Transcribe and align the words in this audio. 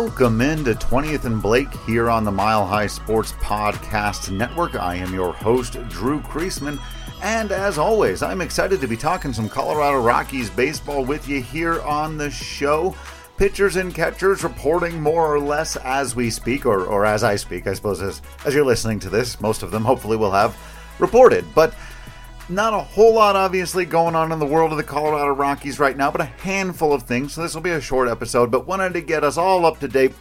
Welcome 0.00 0.40
into 0.40 0.72
20th 0.72 1.26
and 1.26 1.42
Blake 1.42 1.70
here 1.80 2.08
on 2.08 2.24
the 2.24 2.30
Mile 2.30 2.66
High 2.66 2.86
Sports 2.86 3.32
Podcast 3.32 4.34
Network. 4.34 4.74
I 4.74 4.94
am 4.94 5.12
your 5.12 5.34
host, 5.34 5.74
Drew 5.90 6.20
Creasman. 6.20 6.80
And 7.22 7.52
as 7.52 7.76
always, 7.76 8.22
I'm 8.22 8.40
excited 8.40 8.80
to 8.80 8.86
be 8.86 8.96
talking 8.96 9.34
some 9.34 9.46
Colorado 9.46 10.00
Rockies 10.00 10.48
baseball 10.48 11.04
with 11.04 11.28
you 11.28 11.42
here 11.42 11.82
on 11.82 12.16
the 12.16 12.30
show. 12.30 12.96
Pitchers 13.36 13.76
and 13.76 13.94
catchers 13.94 14.42
reporting 14.42 15.02
more 15.02 15.26
or 15.26 15.38
less 15.38 15.76
as 15.76 16.16
we 16.16 16.30
speak, 16.30 16.64
or, 16.64 16.86
or 16.86 17.04
as 17.04 17.22
I 17.22 17.36
speak, 17.36 17.66
I 17.66 17.74
suppose, 17.74 18.00
as, 18.00 18.22
as 18.46 18.54
you're 18.54 18.64
listening 18.64 19.00
to 19.00 19.10
this. 19.10 19.38
Most 19.38 19.62
of 19.62 19.70
them 19.70 19.84
hopefully 19.84 20.16
will 20.16 20.32
have 20.32 20.56
reported. 20.98 21.44
But 21.54 21.74
not 22.50 22.74
a 22.74 22.80
whole 22.80 23.14
lot, 23.14 23.36
obviously, 23.36 23.84
going 23.84 24.14
on 24.14 24.32
in 24.32 24.38
the 24.38 24.46
world 24.46 24.72
of 24.72 24.76
the 24.76 24.84
Colorado 24.84 25.32
Rockies 25.32 25.78
right 25.78 25.96
now, 25.96 26.10
but 26.10 26.20
a 26.20 26.24
handful 26.24 26.92
of 26.92 27.04
things. 27.04 27.34
So 27.34 27.42
this 27.42 27.54
will 27.54 27.62
be 27.62 27.70
a 27.70 27.80
short 27.80 28.08
episode, 28.08 28.50
but 28.50 28.66
wanted 28.66 28.92
to 28.94 29.00
get 29.00 29.24
us 29.24 29.36
all 29.38 29.64
up 29.64 29.80
to 29.80 29.88
date 29.88 30.12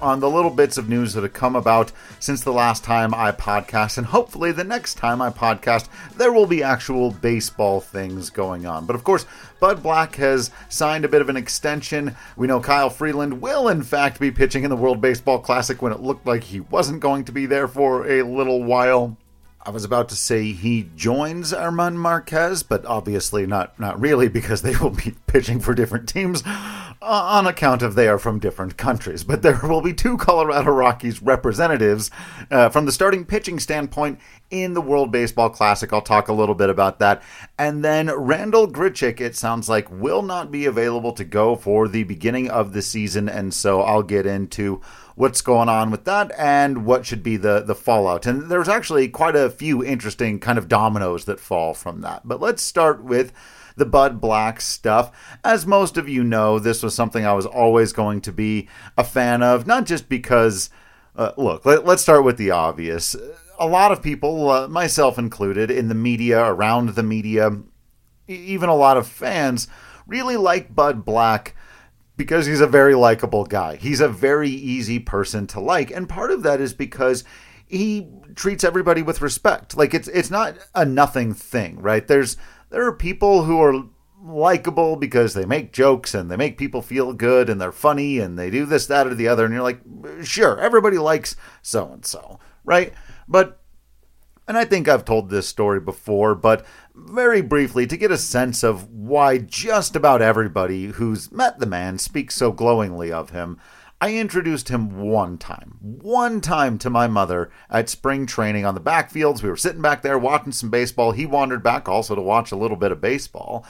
on 0.00 0.20
the 0.20 0.28
little 0.28 0.50
bits 0.50 0.76
of 0.76 0.88
news 0.88 1.14
that 1.14 1.22
have 1.22 1.32
come 1.32 1.56
about 1.56 1.90
since 2.20 2.42
the 2.42 2.52
last 2.52 2.84
time 2.84 3.14
I 3.14 3.32
podcast, 3.32 3.96
and 3.96 4.06
hopefully 4.06 4.52
the 4.52 4.64
next 4.64 4.94
time 4.94 5.22
I 5.22 5.30
podcast, 5.30 5.88
there 6.16 6.32
will 6.32 6.46
be 6.46 6.62
actual 6.62 7.12
baseball 7.12 7.80
things 7.80 8.28
going 8.28 8.66
on. 8.66 8.84
But 8.84 8.96
of 8.96 9.04
course, 9.04 9.24
Bud 9.58 9.82
Black 9.82 10.16
has 10.16 10.50
signed 10.68 11.04
a 11.04 11.08
bit 11.08 11.22
of 11.22 11.28
an 11.28 11.36
extension. 11.36 12.14
We 12.36 12.46
know 12.46 12.60
Kyle 12.60 12.90
Freeland 12.90 13.40
will, 13.40 13.68
in 13.68 13.82
fact, 13.82 14.20
be 14.20 14.30
pitching 14.30 14.64
in 14.64 14.70
the 14.70 14.76
World 14.76 15.00
Baseball 15.00 15.38
Classic 15.38 15.80
when 15.80 15.92
it 15.92 16.00
looked 16.00 16.26
like 16.26 16.44
he 16.44 16.60
wasn't 16.60 17.00
going 17.00 17.24
to 17.24 17.32
be 17.32 17.46
there 17.46 17.68
for 17.68 18.06
a 18.06 18.22
little 18.22 18.62
while. 18.62 19.16
I 19.66 19.70
was 19.70 19.82
about 19.82 20.08
to 20.10 20.14
say 20.14 20.52
he 20.52 20.88
joins 20.94 21.50
German 21.50 21.98
Marquez, 21.98 22.62
but 22.62 22.86
obviously 22.86 23.46
not 23.46 23.76
not 23.80 23.98
really 23.98 24.28
because 24.28 24.62
they 24.62 24.76
will 24.76 24.90
be 24.90 25.16
pitching 25.26 25.58
for 25.58 25.74
different 25.74 26.08
teams 26.08 26.44
uh, 26.46 26.92
on 27.02 27.48
account 27.48 27.82
of 27.82 27.96
they 27.96 28.06
are 28.06 28.20
from 28.20 28.38
different 28.38 28.76
countries. 28.76 29.24
But 29.24 29.42
there 29.42 29.58
will 29.64 29.80
be 29.80 29.92
two 29.92 30.18
Colorado 30.18 30.70
Rockies 30.70 31.20
representatives 31.20 32.12
uh, 32.48 32.68
from 32.68 32.86
the 32.86 32.92
starting 32.92 33.24
pitching 33.24 33.58
standpoint 33.58 34.20
in 34.52 34.74
the 34.74 34.80
World 34.80 35.10
Baseball 35.10 35.50
Classic. 35.50 35.92
I'll 35.92 36.00
talk 36.00 36.28
a 36.28 36.32
little 36.32 36.54
bit 36.54 36.70
about 36.70 37.00
that. 37.00 37.24
And 37.58 37.84
then 37.84 38.08
Randal 38.08 38.68
Grichuk, 38.68 39.20
it 39.20 39.34
sounds 39.34 39.68
like, 39.68 39.90
will 39.90 40.22
not 40.22 40.52
be 40.52 40.66
available 40.66 41.12
to 41.14 41.24
go 41.24 41.56
for 41.56 41.88
the 41.88 42.04
beginning 42.04 42.48
of 42.48 42.72
the 42.72 42.82
season, 42.82 43.28
and 43.28 43.52
so 43.52 43.82
I'll 43.82 44.04
get 44.04 44.26
into 44.26 44.80
what's 45.16 45.40
going 45.40 45.68
on 45.68 45.90
with 45.90 46.04
that 46.04 46.30
and 46.38 46.84
what 46.84 47.04
should 47.04 47.22
be 47.22 47.36
the 47.36 47.60
the 47.60 47.74
fallout. 47.74 48.26
And 48.26 48.48
there's 48.48 48.68
actually 48.68 49.08
quite 49.08 49.34
a 49.34 49.50
few 49.50 49.82
interesting 49.82 50.38
kind 50.38 50.58
of 50.58 50.68
dominoes 50.68 51.24
that 51.24 51.40
fall 51.40 51.74
from 51.74 52.02
that. 52.02 52.22
But 52.24 52.40
let's 52.40 52.62
start 52.62 53.02
with 53.02 53.32
the 53.76 53.86
Bud 53.86 54.20
Black 54.20 54.60
stuff. 54.60 55.10
As 55.42 55.66
most 55.66 55.96
of 55.96 56.08
you 56.08 56.22
know, 56.22 56.58
this 56.58 56.82
was 56.82 56.94
something 56.94 57.26
I 57.26 57.32
was 57.32 57.46
always 57.46 57.92
going 57.92 58.20
to 58.22 58.32
be 58.32 58.68
a 58.96 59.04
fan 59.04 59.42
of, 59.42 59.66
not 59.66 59.86
just 59.86 60.08
because, 60.08 60.70
uh, 61.16 61.32
look, 61.36 61.64
let, 61.64 61.86
us 61.86 62.02
start 62.02 62.24
with 62.24 62.36
the 62.36 62.50
obvious. 62.50 63.16
A 63.58 63.66
lot 63.66 63.92
of 63.92 64.02
people, 64.02 64.50
uh, 64.50 64.68
myself 64.68 65.18
included, 65.18 65.70
in 65.70 65.88
the 65.88 65.94
media, 65.94 66.42
around 66.44 66.90
the 66.90 67.02
media, 67.02 67.50
even 68.28 68.68
a 68.68 68.74
lot 68.74 68.96
of 68.96 69.06
fans, 69.06 69.68
really 70.06 70.36
like 70.36 70.74
Bud 70.74 71.04
Black 71.04 71.54
because 72.16 72.46
he's 72.46 72.60
a 72.60 72.66
very 72.66 72.94
likable 72.94 73.44
guy. 73.44 73.76
He's 73.76 74.00
a 74.00 74.08
very 74.08 74.50
easy 74.50 74.98
person 74.98 75.46
to 75.48 75.60
like, 75.60 75.90
and 75.90 76.08
part 76.08 76.30
of 76.30 76.42
that 76.42 76.60
is 76.60 76.72
because 76.74 77.24
he 77.66 78.08
treats 78.34 78.64
everybody 78.64 79.02
with 79.02 79.20
respect. 79.20 79.76
Like 79.76 79.94
it's 79.94 80.08
it's 80.08 80.30
not 80.30 80.56
a 80.74 80.84
nothing 80.84 81.34
thing, 81.34 81.80
right? 81.80 82.06
There's 82.06 82.36
there 82.70 82.86
are 82.86 82.92
people 82.92 83.44
who 83.44 83.60
are 83.60 83.84
likable 84.22 84.96
because 84.96 85.34
they 85.34 85.44
make 85.44 85.72
jokes 85.72 86.14
and 86.14 86.30
they 86.30 86.36
make 86.36 86.58
people 86.58 86.82
feel 86.82 87.12
good 87.12 87.48
and 87.48 87.60
they're 87.60 87.70
funny 87.70 88.18
and 88.18 88.38
they 88.38 88.50
do 88.50 88.66
this 88.66 88.86
that 88.86 89.06
or 89.06 89.14
the 89.14 89.28
other 89.28 89.44
and 89.44 89.54
you're 89.54 89.62
like 89.62 89.80
sure 90.22 90.58
everybody 90.58 90.98
likes 90.98 91.36
so 91.62 91.92
and 91.92 92.04
so 92.04 92.40
right 92.64 92.92
but 93.28 93.60
and 94.48 94.56
I 94.56 94.64
think 94.64 94.88
I've 94.88 95.04
told 95.04 95.28
this 95.28 95.48
story 95.48 95.80
before, 95.80 96.34
but 96.34 96.64
very 96.94 97.40
briefly 97.40 97.86
to 97.86 97.96
get 97.96 98.10
a 98.10 98.18
sense 98.18 98.62
of 98.62 98.88
why 98.90 99.38
just 99.38 99.96
about 99.96 100.22
everybody 100.22 100.86
who's 100.86 101.32
met 101.32 101.58
the 101.58 101.66
man 101.66 101.98
speaks 101.98 102.34
so 102.36 102.52
glowingly 102.52 103.10
of 103.10 103.30
him, 103.30 103.58
I 104.00 104.14
introduced 104.14 104.68
him 104.68 105.00
one 105.00 105.38
time, 105.38 105.78
one 105.80 106.40
time 106.40 106.78
to 106.78 106.90
my 106.90 107.06
mother 107.06 107.50
at 107.70 107.88
spring 107.88 108.26
training 108.26 108.66
on 108.66 108.74
the 108.74 108.80
backfields. 108.80 109.42
We 109.42 109.48
were 109.48 109.56
sitting 109.56 109.82
back 109.82 110.02
there 110.02 110.18
watching 110.18 110.52
some 110.52 110.70
baseball. 110.70 111.12
He 111.12 111.24
wandered 111.26 111.62
back 111.62 111.88
also 111.88 112.14
to 112.14 112.20
watch 112.20 112.52
a 112.52 112.56
little 112.56 112.76
bit 112.76 112.92
of 112.92 113.00
baseball. 113.00 113.64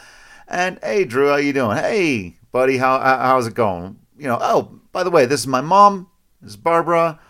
And 0.48 0.78
hey, 0.82 1.04
Drew, 1.04 1.28
how 1.28 1.36
you 1.36 1.53
doing? 1.53 1.76
Hey, 1.76 2.36
buddy, 2.50 2.76
how 2.76 2.98
how's 2.98 3.47
it 3.47 3.54
going? 3.54 3.98
You 4.19 4.26
know, 4.26 4.38
oh, 4.41 4.81
by 4.92 5.04
the 5.04 5.10
way, 5.10 5.26
this 5.26 5.41
is 5.41 5.47
my 5.47 5.60
mom. 5.60 6.09
This 6.41 6.50
is 6.50 6.56
Barbara. 6.56 7.20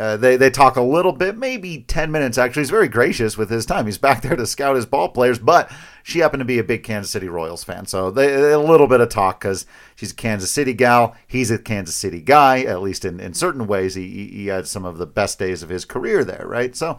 Uh, 0.00 0.16
they 0.16 0.34
they 0.36 0.48
talk 0.48 0.76
a 0.76 0.82
little 0.82 1.12
bit, 1.12 1.36
maybe 1.36 1.84
ten 1.86 2.10
minutes. 2.10 2.38
Actually, 2.38 2.62
he's 2.62 2.70
very 2.70 2.88
gracious 2.88 3.36
with 3.36 3.50
his 3.50 3.66
time. 3.66 3.84
He's 3.84 3.98
back 3.98 4.22
there 4.22 4.34
to 4.34 4.46
scout 4.46 4.76
his 4.76 4.86
ball 4.86 5.10
players, 5.10 5.38
but 5.38 5.70
she 6.02 6.20
happened 6.20 6.40
to 6.40 6.46
be 6.46 6.58
a 6.58 6.64
big 6.64 6.82
Kansas 6.82 7.12
City 7.12 7.28
Royals 7.28 7.64
fan, 7.64 7.84
so 7.84 8.10
they, 8.10 8.50
a 8.50 8.58
little 8.58 8.86
bit 8.86 9.02
of 9.02 9.10
talk 9.10 9.40
because 9.40 9.66
she's 9.94 10.12
a 10.12 10.14
Kansas 10.14 10.50
City 10.50 10.72
gal. 10.72 11.14
He's 11.26 11.50
a 11.50 11.58
Kansas 11.58 11.96
City 11.96 12.22
guy, 12.22 12.62
at 12.62 12.80
least 12.80 13.04
in, 13.04 13.20
in 13.20 13.34
certain 13.34 13.66
ways. 13.66 13.94
He 13.94 14.28
he 14.28 14.46
had 14.46 14.66
some 14.66 14.86
of 14.86 14.96
the 14.96 15.06
best 15.06 15.38
days 15.38 15.62
of 15.62 15.68
his 15.68 15.84
career 15.84 16.24
there, 16.24 16.46
right? 16.46 16.74
So 16.74 16.96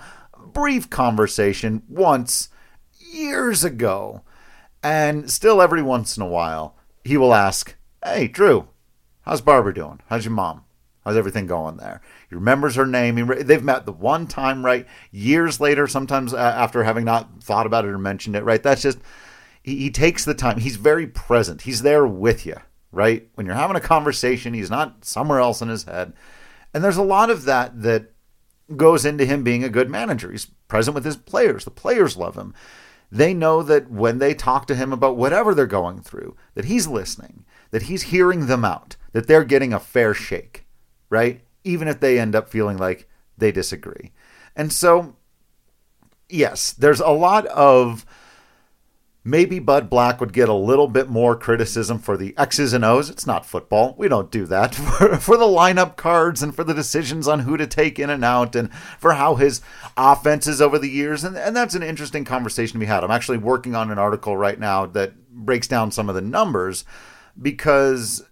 brief 0.54 0.88
conversation 0.88 1.82
once 1.90 2.50
years 3.00 3.64
ago, 3.64 4.22
and 4.84 5.28
still 5.32 5.60
every 5.60 5.82
once 5.82 6.18
in 6.18 6.22
a 6.22 6.28
while 6.28 6.76
he 7.04 7.18
will 7.18 7.34
ask, 7.34 7.76
"Hey, 8.06 8.28
Drew, 8.28 8.68
how's 9.24 9.42
Barbara 9.42 9.74
doing? 9.74 10.02
How's 10.06 10.24
your 10.24 10.36
mom? 10.36 10.66
How's 11.04 11.18
everything 11.18 11.48
going 11.48 11.78
there?" 11.78 12.00
He 12.32 12.36
remembers 12.36 12.76
her 12.76 12.88
name. 12.88 13.18
He, 13.18 13.44
they've 13.44 13.62
met 13.62 13.86
the 13.86 13.92
one 13.92 14.26
time, 14.26 14.66
right? 14.66 14.88
Years 15.12 15.60
later, 15.60 15.86
sometimes 15.86 16.34
uh, 16.34 16.38
after 16.38 16.86
having 16.86 17.04
not 17.04 17.44
thought 17.44 17.66
about 17.66 17.84
it 17.84 17.90
or 17.90 17.98
mentioned 17.98 18.38
it, 18.38 18.46
right? 18.46 18.64
That's 18.64 18.82
just, 18.82 19.00
he, 19.62 19.76
he 19.76 19.92
takes 19.92 20.24
the 20.24 20.34
time. 20.34 20.58
He's 20.58 20.78
very 20.78 21.08
present. 21.08 21.64
He's 21.64 21.82
there 21.82 22.08
with 22.08 22.46
you, 22.46 22.56
right? 22.94 23.28
When 23.36 23.46
you're 23.46 23.56
having 23.56 23.76
a 23.76 23.82
conversation, 23.82 24.54
he's 24.54 24.70
not 24.70 25.04
somewhere 25.04 25.40
else 25.40 25.62
in 25.62 25.68
his 25.68 25.84
head. 25.84 26.14
And 26.74 26.82
there's 26.82 26.96
a 26.96 27.04
lot 27.04 27.30
of 27.30 27.44
that 27.44 27.82
that 27.82 28.14
goes 28.78 29.04
into 29.04 29.26
him 29.26 29.44
being 29.44 29.66
a 29.66 29.70
good 29.70 29.90
manager. 29.90 30.32
He's 30.32 30.46
present 30.70 30.96
with 30.96 31.04
his 31.04 31.18
players. 31.18 31.66
The 31.66 31.72
players 31.72 32.16
love 32.16 32.36
him. 32.36 32.54
They 33.12 33.34
know 33.34 33.62
that 33.62 33.92
when 33.92 34.20
they 34.20 34.34
talk 34.34 34.68
to 34.68 34.76
him 34.76 34.94
about 34.94 35.18
whatever 35.18 35.54
they're 35.54 35.68
going 35.68 36.00
through, 36.00 36.38
that 36.54 36.64
he's 36.64 36.88
listening, 36.88 37.44
that 37.72 37.84
he's 37.84 38.04
hearing 38.04 38.46
them 38.46 38.64
out, 38.64 38.96
that 39.12 39.28
they're 39.28 39.44
getting 39.44 39.74
a 39.74 39.82
fair 39.82 40.14
shake, 40.14 40.66
right? 41.10 41.42
Even 41.64 41.88
if 41.88 42.00
they 42.00 42.20
end 42.20 42.36
up 42.36 42.50
feeling 42.50 42.78
like 42.78 43.08
they 43.38 43.52
disagree. 43.52 44.12
And 44.56 44.72
so, 44.72 45.16
yes, 46.30 46.72
there's 46.74 47.00
a 47.00 47.10
lot 47.10 47.46
of 47.48 48.06
maybe 49.24 49.60
Bud 49.60 49.90
Black 49.90 50.20
would 50.20 50.34
get 50.34 50.50
a 50.50 50.54
little 50.54 50.88
bit 50.88 51.08
more 51.10 51.36
criticism 51.36 52.00
for 52.00 52.18
the 52.18 52.34
X's 52.38 52.74
and 52.74 52.84
O's. 52.84 53.10
It's 53.10 53.28
not 53.28 53.46
football. 53.46 53.96
We 53.98 54.08
don't 54.08 54.32
do 54.32 54.46
that. 54.48 54.76
For, 54.92 55.18
for 55.18 55.38
the 55.38 55.46
lineup 55.46 55.96
cards 55.96 56.44
and 56.44 56.56
for 56.56 56.64
the 56.64 56.74
decisions 56.74 57.28
on 57.28 57.40
who 57.40 57.58
to 57.58 57.66
take 57.66 57.98
in 57.98 58.10
and 58.10 58.26
out 58.26 58.56
and 58.56 58.74
for 59.00 59.14
how 59.14 59.36
his 59.36 59.62
offenses 59.96 60.62
over 60.62 60.78
the 60.78 60.90
years. 60.90 61.24
And, 61.24 61.38
and 61.38 61.56
that's 61.56 61.76
an 61.76 61.84
interesting 61.84 62.26
conversation 62.26 62.80
we 62.80 62.86
had. 62.86 63.04
I'm 63.04 63.12
actually 63.12 63.38
working 63.38 63.76
on 63.76 63.90
an 63.90 63.98
article 63.98 64.36
right 64.36 64.60
now 64.60 64.86
that 64.88 65.14
breaks 65.30 65.68
down 65.68 65.92
some 65.92 66.10
of 66.10 66.16
the 66.16 66.22
numbers 66.22 66.84
because 67.42 68.24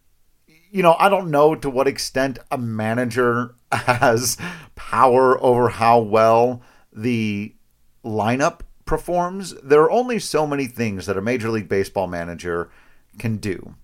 you 0.71 0.83
know, 0.83 0.95
I 0.99 1.09
don't 1.09 1.31
know 1.31 1.55
to 1.55 1.69
what 1.69 1.87
extent 1.87 2.39
a 2.51 2.57
manager 2.57 3.55
has 3.71 4.37
power 4.75 5.41
over 5.43 5.69
how 5.69 5.99
well 5.99 6.61
the 6.93 7.55
lineup 8.03 8.61
performs. 8.85 9.53
There 9.63 9.81
are 9.81 9.91
only 9.91 10.19
so 10.19 10.47
many 10.47 10.67
things 10.67 11.05
that 11.05 11.17
a 11.17 11.21
Major 11.21 11.49
League 11.49 11.69
Baseball 11.69 12.07
manager 12.07 12.69
can 13.17 13.37
do, 13.37 13.75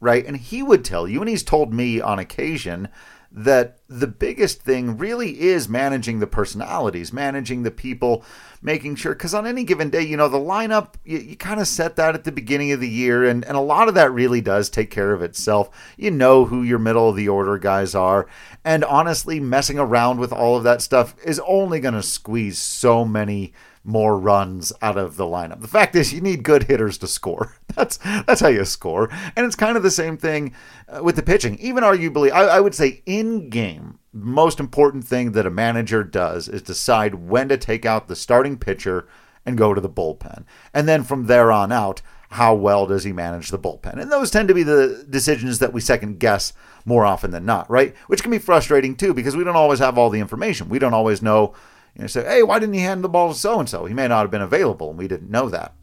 right? 0.00 0.24
And 0.24 0.36
he 0.36 0.62
would 0.62 0.84
tell 0.84 1.08
you, 1.08 1.20
and 1.20 1.28
he's 1.28 1.42
told 1.42 1.72
me 1.72 2.00
on 2.00 2.18
occasion, 2.18 2.88
that 3.32 3.78
the 3.88 4.08
biggest 4.08 4.60
thing 4.62 4.98
really 4.98 5.40
is 5.40 5.68
managing 5.68 6.18
the 6.18 6.26
personalities, 6.26 7.12
managing 7.12 7.62
the 7.62 7.70
people, 7.70 8.24
making 8.60 8.96
sure, 8.96 9.14
because 9.14 9.34
on 9.34 9.46
any 9.46 9.62
given 9.62 9.88
day, 9.88 10.02
you 10.02 10.16
know, 10.16 10.28
the 10.28 10.36
lineup, 10.36 10.94
you, 11.04 11.18
you 11.18 11.36
kind 11.36 11.60
of 11.60 11.68
set 11.68 11.94
that 11.94 12.16
at 12.16 12.24
the 12.24 12.32
beginning 12.32 12.72
of 12.72 12.80
the 12.80 12.88
year, 12.88 13.24
and, 13.24 13.44
and 13.44 13.56
a 13.56 13.60
lot 13.60 13.88
of 13.88 13.94
that 13.94 14.12
really 14.12 14.40
does 14.40 14.68
take 14.68 14.90
care 14.90 15.12
of 15.12 15.22
itself. 15.22 15.70
You 15.96 16.10
know 16.10 16.46
who 16.46 16.62
your 16.62 16.80
middle 16.80 17.08
of 17.08 17.16
the 17.16 17.28
order 17.28 17.56
guys 17.56 17.94
are. 17.94 18.26
And 18.64 18.84
honestly, 18.84 19.38
messing 19.38 19.78
around 19.78 20.18
with 20.18 20.32
all 20.32 20.56
of 20.56 20.64
that 20.64 20.82
stuff 20.82 21.14
is 21.24 21.40
only 21.46 21.78
going 21.78 21.94
to 21.94 22.02
squeeze 22.02 22.58
so 22.58 23.04
many 23.04 23.52
more 23.82 24.18
runs 24.18 24.72
out 24.82 24.98
of 24.98 25.16
the 25.16 25.24
lineup. 25.24 25.60
The 25.60 25.68
fact 25.68 25.96
is, 25.96 26.12
you 26.12 26.20
need 26.20 26.42
good 26.42 26.64
hitters 26.64 26.98
to 26.98 27.06
score. 27.06 27.56
That's 27.76 27.98
that's 28.26 28.40
how 28.40 28.48
you 28.48 28.64
score, 28.64 29.08
and 29.36 29.46
it's 29.46 29.54
kind 29.54 29.76
of 29.76 29.84
the 29.84 29.92
same 29.92 30.16
thing 30.16 30.52
uh, 30.88 31.04
with 31.04 31.14
the 31.14 31.22
pitching. 31.22 31.56
Even 31.60 31.84
arguably, 31.84 32.32
I, 32.32 32.42
I 32.42 32.60
would 32.60 32.74
say 32.74 33.00
in 33.06 33.48
game, 33.48 34.00
most 34.12 34.58
important 34.58 35.04
thing 35.04 35.32
that 35.32 35.46
a 35.46 35.50
manager 35.50 36.02
does 36.02 36.48
is 36.48 36.62
decide 36.62 37.14
when 37.14 37.48
to 37.48 37.56
take 37.56 37.86
out 37.86 38.08
the 38.08 38.16
starting 38.16 38.58
pitcher 38.58 39.06
and 39.46 39.56
go 39.56 39.72
to 39.72 39.80
the 39.80 39.88
bullpen, 39.88 40.44
and 40.74 40.88
then 40.88 41.04
from 41.04 41.26
there 41.26 41.52
on 41.52 41.70
out, 41.70 42.02
how 42.30 42.54
well 42.54 42.86
does 42.86 43.04
he 43.04 43.12
manage 43.12 43.50
the 43.50 43.58
bullpen? 43.58 44.00
And 44.00 44.10
those 44.10 44.30
tend 44.30 44.48
to 44.48 44.54
be 44.54 44.62
the 44.62 45.04
decisions 45.08 45.58
that 45.58 45.72
we 45.72 45.80
second 45.80 46.20
guess 46.20 46.52
more 46.84 47.04
often 47.04 47.32
than 47.32 47.44
not, 47.44 47.68
right? 47.68 47.94
Which 48.06 48.22
can 48.22 48.30
be 48.30 48.38
frustrating 48.38 48.94
too 48.94 49.14
because 49.14 49.36
we 49.36 49.44
don't 49.44 49.56
always 49.56 49.80
have 49.80 49.98
all 49.98 50.10
the 50.10 50.20
information. 50.20 50.68
We 50.68 50.78
don't 50.78 50.94
always 50.94 51.22
know, 51.22 51.54
you 51.94 52.02
know, 52.02 52.06
say, 52.06 52.24
hey, 52.24 52.42
why 52.42 52.58
didn't 52.58 52.74
he 52.74 52.80
hand 52.80 53.04
the 53.04 53.08
ball 53.08 53.32
to 53.32 53.38
so 53.38 53.58
and 53.58 53.68
so? 53.68 53.84
He 53.84 53.94
may 53.94 54.08
not 54.08 54.22
have 54.22 54.30
been 54.30 54.42
available 54.42 54.90
and 54.90 54.98
we 54.98 55.08
didn't 55.08 55.30
know 55.30 55.48
that. 55.48 55.74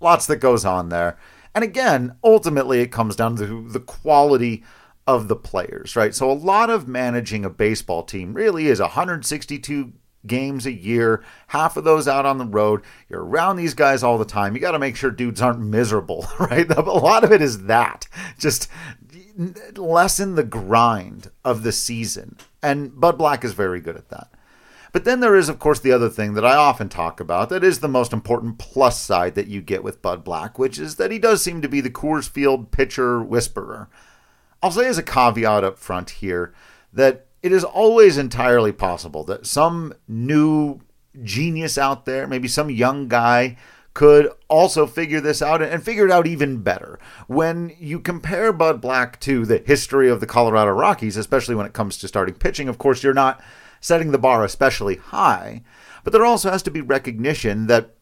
Lots 0.00 0.26
that 0.26 0.36
goes 0.36 0.64
on 0.64 0.88
there. 0.88 1.18
And 1.54 1.62
again, 1.62 2.16
ultimately, 2.24 2.80
it 2.80 2.90
comes 2.90 3.16
down 3.16 3.36
to 3.36 3.68
the 3.68 3.80
quality 3.80 4.64
of 5.06 5.28
the 5.28 5.36
players, 5.36 5.96
right? 5.96 6.14
So 6.14 6.30
a 6.30 6.32
lot 6.32 6.70
of 6.70 6.88
managing 6.88 7.44
a 7.44 7.50
baseball 7.50 8.02
team 8.02 8.34
really 8.34 8.66
is 8.66 8.80
162 8.80 9.92
games 10.26 10.66
a 10.66 10.72
year, 10.72 11.22
half 11.48 11.76
of 11.76 11.84
those 11.84 12.08
out 12.08 12.26
on 12.26 12.38
the 12.38 12.46
road. 12.46 12.82
You're 13.08 13.24
around 13.24 13.56
these 13.56 13.74
guys 13.74 14.02
all 14.02 14.18
the 14.18 14.24
time. 14.24 14.54
You 14.54 14.60
got 14.60 14.72
to 14.72 14.78
make 14.78 14.96
sure 14.96 15.10
dudes 15.10 15.42
aren't 15.42 15.60
miserable, 15.60 16.26
right? 16.38 16.68
A 16.70 16.80
lot 16.80 17.24
of 17.24 17.32
it 17.32 17.42
is 17.42 17.64
that. 17.64 18.08
Just 18.38 18.68
lessen 19.76 20.34
the 20.34 20.44
grind 20.44 21.30
of 21.44 21.62
the 21.62 21.72
season. 21.72 22.36
And 22.62 22.98
Bud 22.98 23.18
Black 23.18 23.44
is 23.44 23.52
very 23.52 23.80
good 23.80 23.96
at 23.96 24.08
that. 24.08 24.30
But 24.94 25.02
then 25.02 25.18
there 25.18 25.34
is, 25.34 25.48
of 25.48 25.58
course, 25.58 25.80
the 25.80 25.90
other 25.90 26.08
thing 26.08 26.34
that 26.34 26.44
I 26.44 26.54
often 26.54 26.88
talk 26.88 27.18
about 27.18 27.48
that 27.48 27.64
is 27.64 27.80
the 27.80 27.88
most 27.88 28.12
important 28.12 28.58
plus 28.58 29.00
side 29.00 29.34
that 29.34 29.48
you 29.48 29.60
get 29.60 29.82
with 29.82 30.00
Bud 30.00 30.22
Black, 30.22 30.56
which 30.56 30.78
is 30.78 30.94
that 30.96 31.10
he 31.10 31.18
does 31.18 31.42
seem 31.42 31.60
to 31.62 31.68
be 31.68 31.80
the 31.80 31.90
Coors 31.90 32.28
Field 32.28 32.70
pitcher 32.70 33.20
whisperer. 33.20 33.88
I'll 34.62 34.70
say 34.70 34.86
as 34.86 34.96
a 34.96 35.02
caveat 35.02 35.64
up 35.64 35.80
front 35.80 36.10
here 36.10 36.54
that 36.92 37.26
it 37.42 37.50
is 37.50 37.64
always 37.64 38.16
entirely 38.16 38.70
possible 38.70 39.24
that 39.24 39.46
some 39.46 39.94
new 40.06 40.78
genius 41.24 41.76
out 41.76 42.04
there, 42.04 42.28
maybe 42.28 42.46
some 42.46 42.70
young 42.70 43.08
guy, 43.08 43.56
could 43.94 44.30
also 44.46 44.86
figure 44.86 45.20
this 45.20 45.42
out 45.42 45.60
and 45.60 45.82
figure 45.82 46.06
it 46.06 46.12
out 46.12 46.28
even 46.28 46.62
better. 46.62 47.00
When 47.26 47.74
you 47.80 47.98
compare 47.98 48.52
Bud 48.52 48.80
Black 48.80 49.18
to 49.22 49.44
the 49.44 49.58
history 49.58 50.08
of 50.08 50.20
the 50.20 50.26
Colorado 50.26 50.70
Rockies, 50.70 51.16
especially 51.16 51.56
when 51.56 51.66
it 51.66 51.72
comes 51.72 51.98
to 51.98 52.06
starting 52.06 52.36
pitching, 52.36 52.68
of 52.68 52.78
course, 52.78 53.02
you're 53.02 53.12
not 53.12 53.42
setting 53.84 54.12
the 54.12 54.18
bar 54.18 54.42
especially 54.42 54.96
high, 54.96 55.62
but 56.04 56.12
there 56.12 56.24
also 56.24 56.50
has 56.50 56.62
to 56.62 56.70
be 56.70 56.80
recognition 56.80 57.66
that 57.66 57.96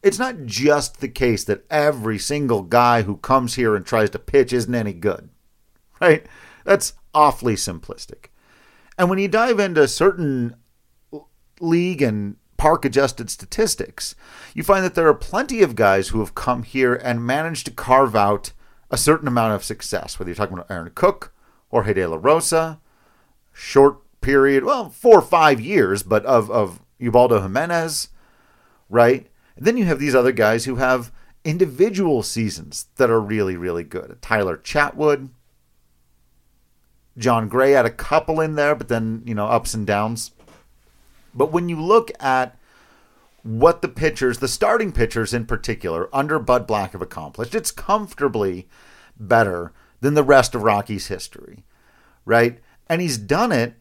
it's 0.00 0.18
not 0.18 0.44
just 0.46 1.00
the 1.00 1.08
case 1.08 1.42
that 1.42 1.64
every 1.68 2.20
single 2.20 2.62
guy 2.62 3.02
who 3.02 3.16
comes 3.16 3.56
here 3.56 3.74
and 3.74 3.84
tries 3.84 4.10
to 4.10 4.18
pitch 4.20 4.52
isn't 4.52 4.76
any 4.76 4.92
good, 4.92 5.28
right? 6.00 6.24
That's 6.64 6.92
awfully 7.12 7.56
simplistic. 7.56 8.26
And 8.96 9.10
when 9.10 9.18
you 9.18 9.26
dive 9.26 9.58
into 9.58 9.88
certain 9.88 10.54
league 11.58 12.00
and 12.00 12.36
park 12.56 12.84
adjusted 12.84 13.28
statistics, 13.28 14.14
you 14.54 14.62
find 14.62 14.84
that 14.84 14.94
there 14.94 15.08
are 15.08 15.14
plenty 15.14 15.62
of 15.62 15.74
guys 15.74 16.08
who 16.08 16.20
have 16.20 16.36
come 16.36 16.62
here 16.62 16.94
and 16.94 17.26
managed 17.26 17.66
to 17.66 17.72
carve 17.72 18.14
out 18.14 18.52
a 18.88 18.96
certain 18.96 19.26
amount 19.26 19.54
of 19.54 19.64
success, 19.64 20.16
whether 20.16 20.30
you're 20.30 20.36
talking 20.36 20.54
about 20.54 20.70
Aaron 20.70 20.92
Cook 20.94 21.34
or 21.70 21.82
Jorge 21.82 22.06
La 22.06 22.18
Rosa, 22.20 22.80
short 23.52 23.98
period, 24.20 24.64
well, 24.64 24.88
four 24.88 25.18
or 25.18 25.22
five 25.22 25.60
years, 25.60 26.02
but 26.02 26.24
of, 26.26 26.50
of 26.50 26.80
Ubaldo 26.98 27.40
Jimenez, 27.40 28.08
right? 28.88 29.26
And 29.56 29.66
then 29.66 29.76
you 29.76 29.84
have 29.86 29.98
these 29.98 30.14
other 30.14 30.32
guys 30.32 30.64
who 30.64 30.76
have 30.76 31.12
individual 31.44 32.22
seasons 32.22 32.86
that 32.96 33.10
are 33.10 33.20
really, 33.20 33.56
really 33.56 33.84
good. 33.84 34.18
Tyler 34.20 34.56
Chatwood, 34.56 35.30
Jon 37.16 37.48
Gray 37.48 37.72
had 37.72 37.86
a 37.86 37.90
couple 37.90 38.40
in 38.40 38.54
there, 38.54 38.74
but 38.74 38.88
then, 38.88 39.22
you 39.24 39.34
know, 39.34 39.46
ups 39.46 39.74
and 39.74 39.86
downs. 39.86 40.32
But 41.34 41.52
when 41.52 41.68
you 41.68 41.80
look 41.80 42.10
at 42.20 42.58
what 43.42 43.82
the 43.82 43.88
pitchers, 43.88 44.38
the 44.38 44.48
starting 44.48 44.92
pitchers 44.92 45.32
in 45.32 45.46
particular, 45.46 46.08
under 46.12 46.38
Bud 46.38 46.66
Black 46.66 46.92
have 46.92 47.02
accomplished, 47.02 47.54
it's 47.54 47.70
comfortably 47.70 48.68
better 49.18 49.72
than 50.00 50.14
the 50.14 50.22
rest 50.22 50.54
of 50.54 50.62
Rocky's 50.62 51.08
history, 51.08 51.64
right? 52.24 52.58
And 52.88 53.00
he's 53.00 53.18
done 53.18 53.52
it 53.52 53.74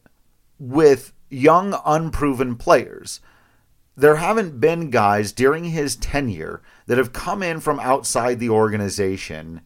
with 0.59 1.13
young, 1.29 1.79
unproven 1.85 2.55
players. 2.55 3.19
There 3.95 4.17
haven't 4.17 4.59
been 4.59 4.89
guys 4.89 5.31
during 5.31 5.65
his 5.65 5.95
tenure 5.95 6.61
that 6.85 6.97
have 6.97 7.13
come 7.13 7.41
in 7.41 7.59
from 7.59 7.79
outside 7.79 8.39
the 8.39 8.49
organization 8.49 9.61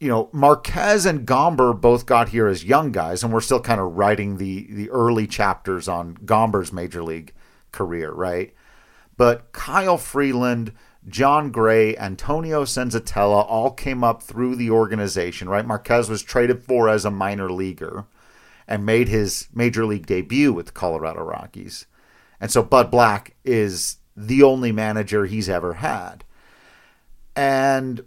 you 0.00 0.08
know, 0.08 0.30
Marquez 0.32 1.04
and 1.04 1.26
Gomber 1.26 1.78
both 1.78 2.06
got 2.06 2.30
here 2.30 2.48
as 2.48 2.64
young 2.64 2.90
guys, 2.90 3.22
and 3.22 3.32
we're 3.32 3.42
still 3.42 3.60
kind 3.60 3.80
of 3.80 3.96
writing 3.96 4.38
the 4.38 4.66
the 4.72 4.90
early 4.90 5.26
chapters 5.26 5.86
on 5.86 6.14
Gomber's 6.24 6.72
major 6.72 7.02
league 7.02 7.34
career, 7.70 8.10
right? 8.10 8.54
But 9.18 9.52
Kyle 9.52 9.98
Freeland, 9.98 10.72
Jon 11.06 11.50
Gray, 11.50 11.94
Antonio 11.98 12.64
Senzatela 12.64 13.44
all 13.46 13.70
came 13.70 14.02
up 14.02 14.22
through 14.22 14.56
the 14.56 14.70
organization, 14.70 15.50
right? 15.50 15.66
Marquez 15.66 16.08
was 16.08 16.22
traded 16.22 16.64
for 16.64 16.88
as 16.88 17.04
a 17.04 17.10
minor 17.10 17.52
leaguer 17.52 18.06
and 18.70 18.86
made 18.86 19.08
his 19.08 19.48
major 19.52 19.84
league 19.84 20.06
debut 20.06 20.52
with 20.52 20.66
the 20.66 20.72
Colorado 20.72 21.22
Rockies. 21.22 21.86
And 22.40 22.50
so 22.50 22.62
Bud 22.62 22.90
Black 22.90 23.36
is 23.44 23.98
the 24.16 24.42
only 24.42 24.70
manager 24.70 25.26
he's 25.26 25.48
ever 25.48 25.74
had. 25.74 26.24
And 27.34 28.04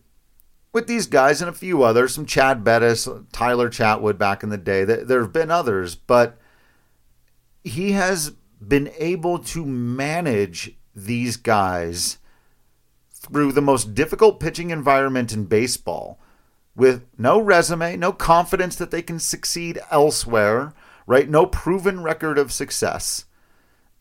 with 0.71 0.88
these 0.88 1.06
guys 1.06 1.42
and 1.42 1.50
a 1.50 1.54
few 1.54 1.83
others, 1.83 2.15
some 2.15 2.25
Chad 2.25 2.63
Bettis, 2.63 3.07
Tyler 3.31 3.69
Chatwood 3.69 4.18
back 4.18 4.42
in 4.42 4.50
the 4.50 4.57
day. 4.57 4.86
There 4.86 5.21
have 5.21 5.33
been 5.33 5.51
others, 5.51 5.95
but 5.95 6.39
he 7.63 7.92
has 7.92 8.31
been 8.65 8.92
able 8.98 9.39
to 9.39 9.65
manage 9.65 10.77
these 10.95 11.38
guys 11.38 12.18
through 13.12 13.51
the 13.51 13.62
most 13.62 13.94
difficult 13.94 14.39
pitching 14.39 14.69
environment 14.69 15.33
in 15.33 15.45
baseball 15.45 16.19
with 16.75 17.06
no 17.18 17.40
resume, 17.40 17.96
no 17.98 18.12
confidence 18.12 18.75
that 18.75 18.92
they 18.92 19.02
can 19.02 19.20
succeed 19.20 19.80
elsewhere, 19.92 20.74
right? 21.06 21.30
No 21.30 21.46
proven 21.46 22.02
record 22.02 22.38
of 22.38 22.52
success. 22.52 23.25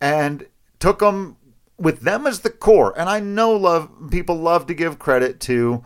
And 0.01 0.47
took 0.79 1.01
them 1.01 1.37
with 1.79 2.01
them 2.01 2.27
as 2.27 2.41
the 2.41 2.51
core. 2.51 2.99
And 2.99 3.09
I 3.09 3.21
know 3.21 3.53
love 3.53 3.91
people 4.11 4.37
love 4.37 4.67
to 4.67 4.75
give 4.75 4.99
credit 4.99 5.41
to 5.41 5.85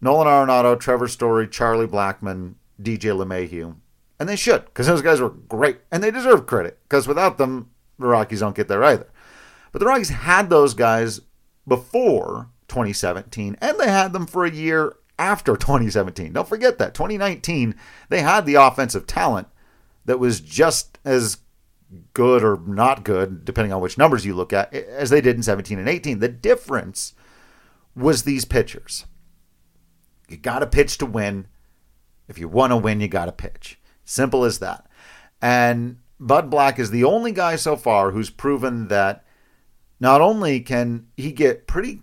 Nolan 0.00 0.26
Arenado, 0.26 0.78
Trevor 0.78 1.08
Story, 1.08 1.48
Charlie 1.48 1.86
Blackmon, 1.86 2.54
DJ 2.80 3.16
LeMahieu. 3.16 3.76
And 4.18 4.28
they 4.28 4.36
should, 4.36 4.64
because 4.66 4.86
those 4.86 5.02
guys 5.02 5.20
were 5.20 5.30
great. 5.30 5.78
And 5.90 6.02
they 6.02 6.10
deserve 6.10 6.46
credit, 6.46 6.78
because 6.84 7.06
without 7.06 7.38
them, 7.38 7.70
the 7.98 8.06
Rockies 8.06 8.40
don't 8.40 8.56
get 8.56 8.68
there 8.68 8.84
either. 8.84 9.08
But 9.72 9.80
the 9.80 9.86
Rockies 9.86 10.08
had 10.08 10.48
those 10.48 10.74
guys 10.74 11.20
before 11.68 12.48
2017, 12.68 13.56
and 13.60 13.78
they 13.78 13.88
had 13.88 14.12
them 14.12 14.26
for 14.26 14.44
a 14.44 14.50
year 14.50 14.96
after 15.18 15.56
2017. 15.56 16.32
Don't 16.32 16.48
forget 16.48 16.78
that. 16.78 16.94
2019, 16.94 17.74
they 18.08 18.20
had 18.20 18.46
the 18.46 18.54
offensive 18.54 19.06
talent 19.06 19.48
that 20.04 20.18
was 20.18 20.40
just 20.40 20.98
as 21.04 21.38
good 22.12 22.42
or 22.42 22.60
not 22.66 23.04
good, 23.04 23.44
depending 23.44 23.72
on 23.72 23.80
which 23.80 23.98
numbers 23.98 24.26
you 24.26 24.34
look 24.34 24.52
at, 24.52 24.72
as 24.72 25.10
they 25.10 25.20
did 25.20 25.36
in 25.36 25.42
17 25.42 25.78
and 25.78 25.88
18. 25.88 26.18
The 26.18 26.28
difference 26.28 27.14
was 27.94 28.22
these 28.22 28.44
pitchers. 28.44 29.06
You 30.28 30.36
got 30.36 30.58
to 30.60 30.66
pitch 30.66 30.98
to 30.98 31.06
win. 31.06 31.46
If 32.28 32.38
you 32.38 32.48
want 32.48 32.72
to 32.72 32.76
win, 32.76 33.00
you 33.00 33.08
got 33.08 33.26
to 33.26 33.32
pitch. 33.32 33.78
Simple 34.04 34.44
as 34.44 34.58
that. 34.58 34.86
And 35.40 35.98
Bud 36.18 36.50
Black 36.50 36.78
is 36.78 36.90
the 36.90 37.04
only 37.04 37.32
guy 37.32 37.56
so 37.56 37.76
far 37.76 38.10
who's 38.10 38.30
proven 38.30 38.88
that 38.88 39.24
not 40.00 40.20
only 40.20 40.60
can 40.60 41.06
he 41.16 41.32
get 41.32 41.66
pretty 41.66 42.02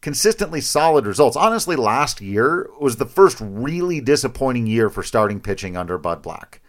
consistently 0.00 0.60
solid 0.60 1.06
results. 1.06 1.36
Honestly, 1.36 1.76
last 1.76 2.20
year 2.20 2.70
was 2.80 2.96
the 2.96 3.06
first 3.06 3.38
really 3.40 4.00
disappointing 4.00 4.66
year 4.66 4.88
for 4.88 5.02
starting 5.02 5.40
pitching 5.40 5.76
under 5.76 5.98
Bud 5.98 6.22
Black. 6.22 6.60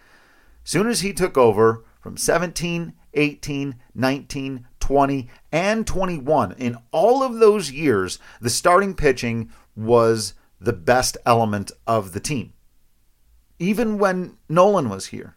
Soon 0.63 0.88
as 0.88 1.01
he 1.01 1.13
took 1.13 1.38
over 1.38 1.83
from 2.01 2.17
17, 2.17 2.93
18, 3.13 3.75
19, 3.95 4.67
20, 4.79 5.29
and 5.51 5.88
21, 5.88 6.51
in 6.53 6.77
all 6.91 7.23
of 7.23 7.39
those 7.39 7.71
years, 7.71 8.19
the 8.39 8.50
starting 8.50 8.93
pitching 8.93 9.50
was 9.75 10.33
the 10.59 10.73
best 10.73 11.17
element 11.25 11.71
of 11.88 12.11
the 12.11 12.19
team. 12.19 12.53
Even 13.59 13.97
when 13.97 14.38
Nolan 14.50 14.89
was 14.89 15.07
here. 15.07 15.35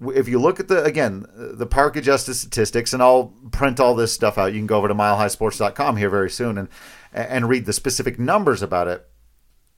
If 0.00 0.28
you 0.28 0.38
look 0.38 0.60
at 0.60 0.68
the, 0.68 0.84
again, 0.84 1.24
the 1.34 1.66
park 1.66 1.96
adjusted 1.96 2.34
statistics, 2.34 2.92
and 2.92 3.02
I'll 3.02 3.34
print 3.50 3.80
all 3.80 3.94
this 3.94 4.12
stuff 4.12 4.36
out. 4.36 4.52
You 4.52 4.58
can 4.58 4.66
go 4.66 4.76
over 4.76 4.88
to 4.88 4.94
milehighsports.com 4.94 5.96
here 5.96 6.10
very 6.10 6.30
soon 6.30 6.58
and, 6.58 6.68
and 7.12 7.48
read 7.48 7.64
the 7.64 7.72
specific 7.72 8.18
numbers 8.18 8.62
about 8.62 8.88
it. 8.88 9.08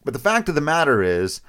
But 0.04 0.14
the 0.14 0.20
fact 0.20 0.48
of 0.48 0.54
the 0.54 0.60
matter 0.60 1.02
is, 1.02 1.40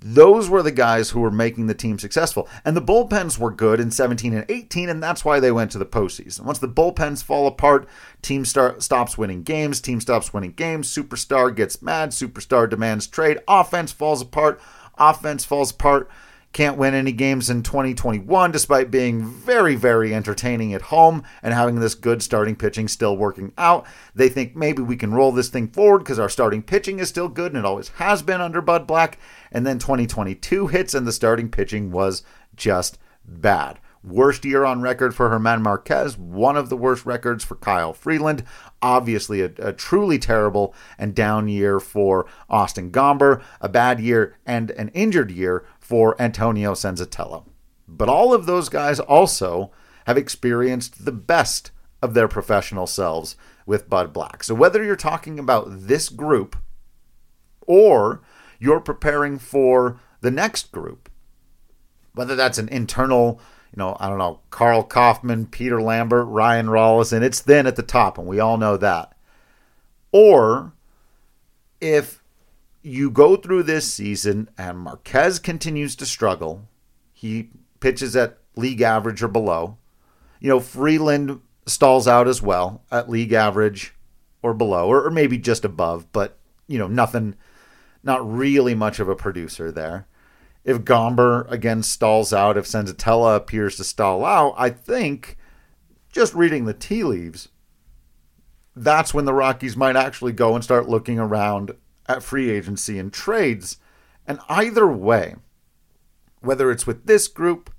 those 0.00 0.50
were 0.50 0.62
the 0.62 0.72
guys 0.72 1.10
who 1.10 1.20
were 1.20 1.30
making 1.30 1.66
the 1.66 1.74
team 1.74 1.98
successful. 1.98 2.48
And 2.64 2.76
the 2.76 2.82
bullpens 2.82 3.38
were 3.38 3.50
good 3.50 3.80
in 3.80 3.90
17 3.90 4.34
and 4.34 4.44
18, 4.48 4.88
and 4.88 5.02
that's 5.02 5.24
why 5.24 5.40
they 5.40 5.50
went 5.50 5.70
to 5.72 5.78
the 5.78 5.86
postseason. 5.86 6.42
Once 6.42 6.58
the 6.58 6.68
bullpens 6.68 7.22
fall 7.22 7.46
apart, 7.46 7.88
team 8.20 8.44
start, 8.44 8.82
stops 8.82 9.16
winning 9.16 9.42
games, 9.42 9.80
team 9.80 10.00
stops 10.00 10.34
winning 10.34 10.52
games, 10.52 10.94
superstar 10.94 11.54
gets 11.54 11.80
mad, 11.80 12.10
superstar 12.10 12.68
demands 12.68 13.06
trade, 13.06 13.38
offense 13.48 13.90
falls 13.90 14.20
apart, 14.20 14.60
offense 14.98 15.44
falls 15.44 15.70
apart. 15.70 16.10
Can't 16.56 16.78
win 16.78 16.94
any 16.94 17.12
games 17.12 17.50
in 17.50 17.62
2021 17.62 18.50
despite 18.50 18.90
being 18.90 19.26
very, 19.26 19.74
very 19.74 20.14
entertaining 20.14 20.72
at 20.72 20.80
home 20.80 21.22
and 21.42 21.52
having 21.52 21.80
this 21.80 21.94
good 21.94 22.22
starting 22.22 22.56
pitching 22.56 22.88
still 22.88 23.14
working 23.14 23.52
out. 23.58 23.84
They 24.14 24.30
think 24.30 24.56
maybe 24.56 24.80
we 24.80 24.96
can 24.96 25.12
roll 25.12 25.32
this 25.32 25.50
thing 25.50 25.68
forward 25.68 25.98
because 25.98 26.18
our 26.18 26.30
starting 26.30 26.62
pitching 26.62 26.98
is 26.98 27.10
still 27.10 27.28
good 27.28 27.52
and 27.52 27.58
it 27.58 27.66
always 27.66 27.88
has 27.96 28.22
been 28.22 28.40
under 28.40 28.62
Bud 28.62 28.86
Black. 28.86 29.18
And 29.52 29.66
then 29.66 29.78
2022 29.78 30.68
hits 30.68 30.94
and 30.94 31.06
the 31.06 31.12
starting 31.12 31.50
pitching 31.50 31.92
was 31.92 32.22
just 32.56 32.96
bad. 33.26 33.78
Worst 34.02 34.44
year 34.44 34.64
on 34.64 34.80
record 34.80 35.14
for 35.14 35.28
German 35.28 35.62
Marquez, 35.62 36.16
one 36.16 36.56
of 36.56 36.68
the 36.68 36.76
worst 36.76 37.04
records 37.04 37.44
for 37.44 37.56
Kyle 37.56 37.92
Freeland. 37.92 38.44
Obviously, 38.80 39.40
a, 39.40 39.50
a, 39.58 39.72
truly 39.72 40.16
terrible 40.16 40.72
and 40.96 41.12
down 41.12 41.48
year 41.48 41.80
for 41.80 42.24
Austin 42.48 42.92
Gomber, 42.92 43.42
a 43.60 43.68
bad 43.68 43.98
year 43.98 44.36
and 44.46 44.70
an 44.70 44.90
injured 44.90 45.32
year 45.32 45.66
for 45.86 46.20
Antonio 46.20 46.72
Senzatela. 46.72 47.44
But 47.86 48.08
all 48.08 48.34
of 48.34 48.46
those 48.46 48.68
guys 48.68 48.98
also 48.98 49.70
have 50.06 50.18
experienced 50.18 51.04
the 51.04 51.12
best 51.12 51.70
of 52.02 52.12
their 52.12 52.26
professional 52.26 52.88
selves 52.88 53.36
with 53.66 53.88
Bud 53.88 54.12
Black. 54.12 54.42
So 54.42 54.52
whether 54.52 54.82
you're 54.82 54.96
talking 54.96 55.38
about 55.38 55.66
this 55.68 56.08
group 56.08 56.56
or 57.68 58.20
you're 58.58 58.80
preparing 58.80 59.38
for 59.38 60.00
the 60.22 60.30
next 60.32 60.72
group, 60.72 61.08
whether 62.14 62.34
that's 62.34 62.58
an 62.58 62.68
internal, 62.70 63.40
you 63.72 63.78
know, 63.78 63.96
I 64.00 64.08
don't 64.08 64.18
know, 64.18 64.40
Karl 64.50 64.82
Kauffmann, 64.82 65.46
Peter 65.46 65.80
Lambert, 65.80 66.26
Ryan 66.26 66.66
Rollison, 66.66 67.22
it's 67.22 67.40
then 67.40 67.68
at 67.68 67.76
the 67.76 67.82
top, 67.84 68.18
and 68.18 68.26
we 68.26 68.40
all 68.40 68.56
know 68.56 68.76
that. 68.76 69.16
Or 70.10 70.72
if 71.80 72.24
you 72.86 73.10
go 73.10 73.34
through 73.34 73.64
this 73.64 73.92
season 73.92 74.48
and 74.56 74.78
Marquez 74.78 75.40
continues 75.40 75.96
to 75.96 76.06
struggle. 76.06 76.68
He 77.12 77.50
pitches 77.80 78.14
at 78.14 78.38
league 78.54 78.80
average 78.80 79.24
or 79.24 79.28
below. 79.28 79.76
You 80.38 80.50
know, 80.50 80.60
Freeland 80.60 81.40
stalls 81.66 82.06
out 82.06 82.28
as 82.28 82.40
well 82.40 82.84
at 82.92 83.10
league 83.10 83.32
average 83.32 83.92
or 84.40 84.54
below, 84.54 84.86
or, 84.86 85.04
or 85.04 85.10
maybe 85.10 85.36
just 85.36 85.64
above, 85.64 86.12
but, 86.12 86.38
you 86.68 86.78
know, 86.78 86.86
nothing, 86.86 87.34
not 88.04 88.24
really 88.24 88.76
much 88.76 89.00
of 89.00 89.08
a 89.08 89.16
producer 89.16 89.72
there. 89.72 90.06
If 90.62 90.82
Gomber 90.82 91.50
again 91.50 91.82
stalls 91.82 92.32
out, 92.32 92.56
if 92.56 92.66
Senzatela 92.66 93.34
appears 93.34 93.76
to 93.78 93.84
stall 93.84 94.24
out, 94.24 94.54
I 94.56 94.70
think, 94.70 95.36
just 96.12 96.34
reading 96.34 96.66
the 96.66 96.72
tea 96.72 97.02
leaves, 97.02 97.48
that's 98.76 99.12
when 99.12 99.24
the 99.24 99.34
Rockies 99.34 99.76
might 99.76 99.96
actually 99.96 100.32
go 100.32 100.54
and 100.54 100.62
start 100.62 100.88
looking 100.88 101.18
around 101.18 101.72
at 102.08 102.22
free 102.22 102.50
agency 102.50 102.98
and 102.98 103.12
trades. 103.12 103.78
And 104.26 104.40
either 104.48 104.86
way, 104.86 105.36
whether 106.40 106.70
it's 106.70 106.86
with 106.86 107.06
this 107.06 107.28
group, 107.28 107.70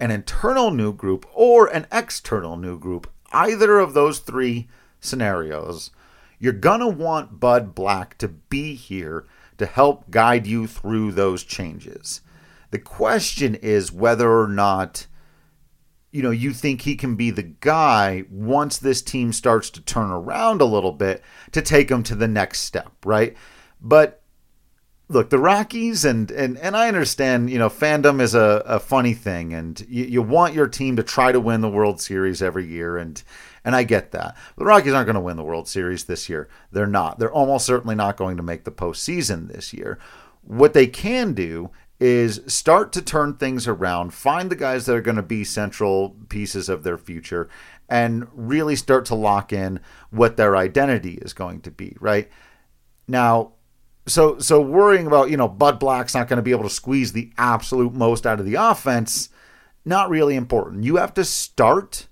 an 0.00 0.10
internal 0.10 0.70
new 0.70 0.92
group, 0.92 1.26
or 1.32 1.66
an 1.66 1.86
external 1.92 2.56
new 2.56 2.78
group, 2.78 3.10
either 3.32 3.78
of 3.78 3.94
those 3.94 4.18
three 4.18 4.68
scenarios, 5.00 5.90
you're 6.38 6.52
going 6.52 6.80
to 6.80 6.88
want 6.88 7.40
Bud 7.40 7.74
Black 7.74 8.18
to 8.18 8.28
be 8.28 8.74
here 8.74 9.26
to 9.58 9.66
help 9.66 10.10
guide 10.10 10.46
you 10.46 10.66
through 10.66 11.12
those 11.12 11.44
changes. 11.44 12.20
The 12.70 12.78
question 12.78 13.54
is 13.54 13.92
whether 13.92 14.30
or 14.30 14.48
not 14.48 15.06
you 16.10 16.22
know 16.22 16.30
you 16.30 16.52
think 16.52 16.82
he 16.82 16.96
can 16.96 17.16
be 17.16 17.30
the 17.30 17.42
guy 17.42 18.24
once 18.30 18.78
this 18.78 19.02
team 19.02 19.32
starts 19.32 19.70
to 19.70 19.80
turn 19.80 20.10
around 20.10 20.60
a 20.60 20.64
little 20.64 20.92
bit 20.92 21.22
to 21.52 21.62
take 21.62 21.88
them 21.88 22.02
to 22.04 22.14
the 22.14 22.28
next 22.28 22.60
step, 22.60 22.92
right? 23.04 23.36
But 23.84 24.22
look, 25.08 25.28
the 25.28 25.38
Rockies 25.38 26.06
and 26.06 26.30
and 26.30 26.56
and 26.58 26.74
I 26.74 26.88
understand, 26.88 27.50
you 27.50 27.58
know, 27.58 27.68
fandom 27.68 28.20
is 28.20 28.34
a, 28.34 28.62
a 28.64 28.80
funny 28.80 29.12
thing, 29.12 29.52
and 29.52 29.78
you, 29.88 30.04
you 30.04 30.22
want 30.22 30.54
your 30.54 30.66
team 30.66 30.96
to 30.96 31.02
try 31.02 31.30
to 31.30 31.38
win 31.38 31.60
the 31.60 31.68
World 31.68 32.00
Series 32.00 32.42
every 32.42 32.66
year, 32.66 32.96
and 32.96 33.22
and 33.62 33.76
I 33.76 33.84
get 33.84 34.10
that. 34.12 34.36
The 34.56 34.64
Rockies 34.64 34.94
aren't 34.94 35.06
going 35.06 35.14
to 35.14 35.20
win 35.20 35.36
the 35.36 35.44
World 35.44 35.68
Series 35.68 36.04
this 36.04 36.30
year. 36.30 36.48
They're 36.72 36.86
not. 36.86 37.18
They're 37.18 37.30
almost 37.30 37.66
certainly 37.66 37.94
not 37.94 38.16
going 38.16 38.38
to 38.38 38.42
make 38.42 38.64
the 38.64 38.72
postseason 38.72 39.52
this 39.52 39.74
year. 39.74 39.98
What 40.42 40.72
they 40.72 40.86
can 40.86 41.34
do 41.34 41.70
is 42.00 42.40
start 42.46 42.92
to 42.92 43.02
turn 43.02 43.34
things 43.34 43.68
around, 43.68 44.12
find 44.12 44.50
the 44.50 44.56
guys 44.56 44.86
that 44.86 44.96
are 44.96 45.00
going 45.00 45.16
to 45.16 45.22
be 45.22 45.44
central 45.44 46.16
pieces 46.28 46.68
of 46.68 46.82
their 46.82 46.98
future, 46.98 47.48
and 47.88 48.26
really 48.32 48.76
start 48.76 49.04
to 49.06 49.14
lock 49.14 49.52
in 49.52 49.78
what 50.10 50.36
their 50.36 50.56
identity 50.56 51.18
is 51.22 51.32
going 51.32 51.60
to 51.60 51.70
be, 51.70 51.96
right? 52.00 52.28
Now, 53.06 53.53
so 54.06 54.38
so 54.38 54.60
worrying 54.60 55.06
about 55.06 55.30
you 55.30 55.36
know 55.36 55.48
Bud 55.48 55.78
Black's 55.78 56.14
not 56.14 56.28
going 56.28 56.36
to 56.36 56.42
be 56.42 56.50
able 56.50 56.64
to 56.64 56.70
squeeze 56.70 57.12
the 57.12 57.32
absolute 57.38 57.94
most 57.94 58.26
out 58.26 58.40
of 58.40 58.46
the 58.46 58.54
offense, 58.54 59.30
not 59.84 60.10
really 60.10 60.36
important. 60.36 60.84
You 60.84 60.96
have 60.96 61.14
to 61.14 61.24
start 61.24 62.08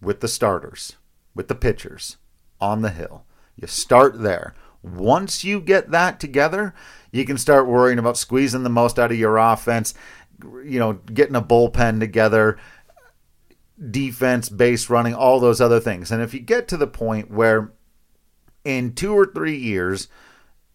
with 0.00 0.20
the 0.20 0.28
starters, 0.28 0.96
with 1.34 1.48
the 1.48 1.54
pitchers 1.54 2.18
on 2.60 2.82
the 2.82 2.90
hill. 2.90 3.24
You 3.56 3.66
start 3.66 4.22
there. 4.22 4.54
Once 4.82 5.42
you 5.42 5.60
get 5.60 5.90
that 5.90 6.20
together, 6.20 6.74
you 7.10 7.24
can 7.24 7.38
start 7.38 7.66
worrying 7.66 7.98
about 7.98 8.18
squeezing 8.18 8.62
the 8.62 8.68
most 8.68 8.98
out 8.98 9.10
of 9.10 9.18
your 9.18 9.38
offense. 9.38 9.94
You 10.42 10.78
know, 10.78 10.92
getting 10.92 11.34
a 11.34 11.40
bullpen 11.40 11.98
together, 11.98 12.58
defense, 13.90 14.50
base 14.50 14.90
running, 14.90 15.14
all 15.14 15.40
those 15.40 15.62
other 15.62 15.80
things. 15.80 16.12
And 16.12 16.22
if 16.22 16.34
you 16.34 16.40
get 16.40 16.68
to 16.68 16.76
the 16.76 16.86
point 16.86 17.30
where 17.30 17.72
in 18.64 18.92
two 18.92 19.14
or 19.14 19.24
three 19.24 19.56
years 19.56 20.08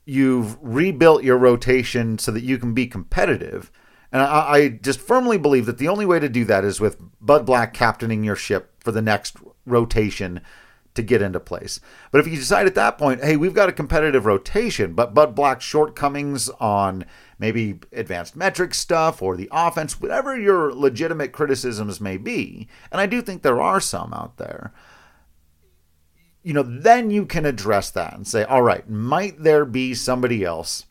you've 0.06 0.58
rebuilt 0.62 1.24
your 1.24 1.38
rotation 1.38 2.18
so 2.18 2.32
that 2.32 2.44
you 2.44 2.58
can 2.58 2.74
be 2.74 2.88
competitive. 2.88 3.72
And 4.12 4.22
I, 4.22 4.26
I, 4.26 4.68
just 4.70 5.00
firmly 5.00 5.38
believe 5.38 5.66
that 5.68 5.78
the 5.78 5.88
only 5.88 6.06
way 6.06 6.20
to 6.20 6.28
do 6.28 6.44
that 6.46 6.66
is 6.66 6.82
with 6.82 7.02
Bud 7.22 7.46
Black 7.46 7.74
captaining 7.74 8.24
your 8.24 8.36
ship 8.36 8.74
for 8.80 8.92
the 8.92 9.02
next 9.02 9.38
rotation 9.66 10.42
to 10.96 11.02
get 11.02 11.22
into 11.22 11.40
place. 11.40 11.80
But 12.12 12.20
if 12.20 12.28
you 12.28 12.36
decide 12.36 12.68
at 12.68 12.76
that 12.76 12.98
point, 12.98 13.24
hey, 13.24 13.38
we've 13.38 13.54
got 13.54 13.70
a 13.70 13.74
competitive 13.74 14.26
rotation, 14.26 14.94
but 14.94 15.14
Bud 15.14 15.36
Black's 15.36 15.64
shortcomings 15.64 16.50
on 16.60 17.06
maybe 17.40 17.80
advanced 17.94 18.36
metric 18.36 18.74
stuff 18.74 19.22
or 19.22 19.38
the 19.38 19.50
offense, 19.52 20.02
whatever 20.02 20.38
your 20.38 20.74
legitimate 20.74 21.32
criticisms 21.32 22.02
may 22.02 22.18
be, 22.18 22.68
and 22.92 23.00
I 23.00 23.06
do 23.06 23.22
think 23.22 23.42
there 23.42 23.62
are 23.62 23.80
some 23.80 24.14
out 24.14 24.38
there, 24.38 24.74
you 26.44 26.54
know, 26.54 26.64
then 26.64 27.12
you 27.12 27.26
can 27.26 27.46
address 27.46 27.92
that 27.92 28.14
and 28.14 28.28
say, 28.28 28.44
all 28.44 28.62
right, 28.62 28.90
might 28.90 29.42
there 29.42 29.66
be 29.66 29.94
somebody 29.94 30.44
else 30.44 30.86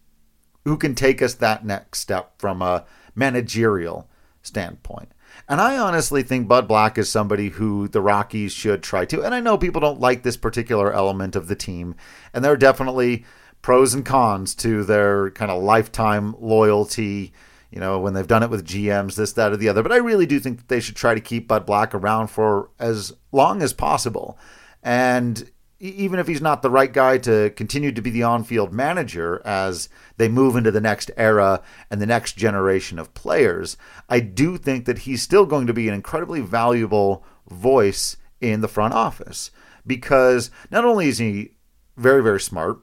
who 0.65 0.77
can 0.77 0.95
take 0.95 1.21
us 1.21 1.35
that 1.35 1.65
next 1.65 2.01
step 2.01 2.35
from 2.39 2.63
a 2.63 2.85
managerial 3.15 4.09
standpoint? 4.43 5.13
And 5.49 5.61
I 5.61 5.79
honestly 5.79 6.23
think 6.23 6.47
Bud 6.47 6.69
Black 6.69 6.99
is 6.99 7.09
somebody 7.09 7.49
who 7.49 7.89
the 7.89 8.01
Rockies 8.01 8.53
should 8.53 8.83
try 8.83 9.05
to. 9.07 9.23
And 9.23 9.35
I 9.35 9.41
know 9.41 9.59
people 9.59 9.81
don't 9.81 10.01
like 10.01 10.23
this 10.23 10.37
particular 10.37 10.93
element 10.93 11.35
of 11.35 11.49
the 11.49 11.57
team, 11.57 11.97
and 12.33 12.45
there 12.45 12.53
are 12.53 12.57
definitely 12.57 13.25
pros 13.63 13.93
and 13.95 14.05
cons 14.05 14.55
to 14.57 14.85
their 14.85 15.31
kind 15.31 15.51
of 15.51 15.63
lifetime 15.63 16.37
loyalty. 16.39 17.33
You 17.71 17.79
know, 17.79 18.01
when 18.01 18.15
they've 18.15 18.27
done 18.27 18.43
it 18.43 18.51
with 18.51 18.67
GMs, 18.67 19.15
this, 19.15 19.33
that, 19.35 19.53
or 19.53 19.57
the 19.57 19.69
other. 19.69 19.85
But 19.85 19.93
I 19.93 19.99
really 19.99 20.27
do 20.27 20.41
think 20.41 20.59
that 20.59 20.67
they 20.67 20.81
should 20.81 20.97
try 20.97 21.15
to 21.15 21.21
keep 21.21 21.47
Bud 21.47 21.67
Black 21.67 21.95
around 21.95 22.27
for 22.27 22.71
as 22.81 23.13
long 23.31 23.63
as 23.63 23.73
possible 23.73 24.37
and 24.83 25.51
even 25.81 26.19
if 26.21 26.27
he's 26.27 26.43
not 26.43 26.61
the 26.61 26.71
right 26.71 26.93
guy 26.93 27.17
to 27.17 27.51
continue 27.51 27.91
to 27.91 28.03
be 28.03 28.11
the 28.11 28.23
on 28.23 28.45
field 28.45 28.73
manager 28.73 29.41
as 29.47 29.89
they 30.19 30.29
move 30.29 30.55
into 30.55 30.71
the 30.71 30.81
next 30.81 31.11
era 31.17 31.63
and 31.91 32.03
the 32.03 32.07
next 32.07 32.37
generation 32.37 32.99
of 32.99 33.15
players, 33.15 33.79
I 34.09 34.21
do 34.21 34.59
think 34.59 34.85
that 34.85 35.01
he's 35.01 35.23
still 35.23 35.47
going 35.47 35.67
to 35.67 35.73
be 35.73 35.89
an 35.89 35.95
incredibly 35.95 36.43
valuable 36.43 37.25
voice 37.49 38.19
in 38.43 38.61
the 38.61 38.69
front 38.69 38.93
office 38.93 39.51
because 39.87 40.51
not 40.71 40.85
only 40.85 41.09
is 41.09 41.19
he 41.19 41.55
very, 41.97 42.23
very 42.23 42.41
smart, 42.41 42.81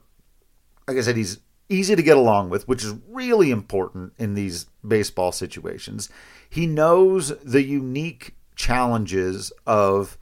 like 0.88 0.96
I 0.96 1.00
said, 1.00 1.16
he's 1.16 1.38
easy 1.68 1.94
to 1.94 2.02
get 2.02 2.16
along 2.16 2.50
with, 2.50 2.66
which 2.66 2.82
is 2.82 2.94
really 3.08 3.52
important 3.52 4.12
in 4.18 4.34
these 4.34 4.66
baseball 4.86 5.30
situations. 5.30 6.08
He 6.50 6.66
knows 6.66 7.36
the 7.44 7.62
unique 7.62 8.34
challenges 8.56 9.52
of 9.66 10.18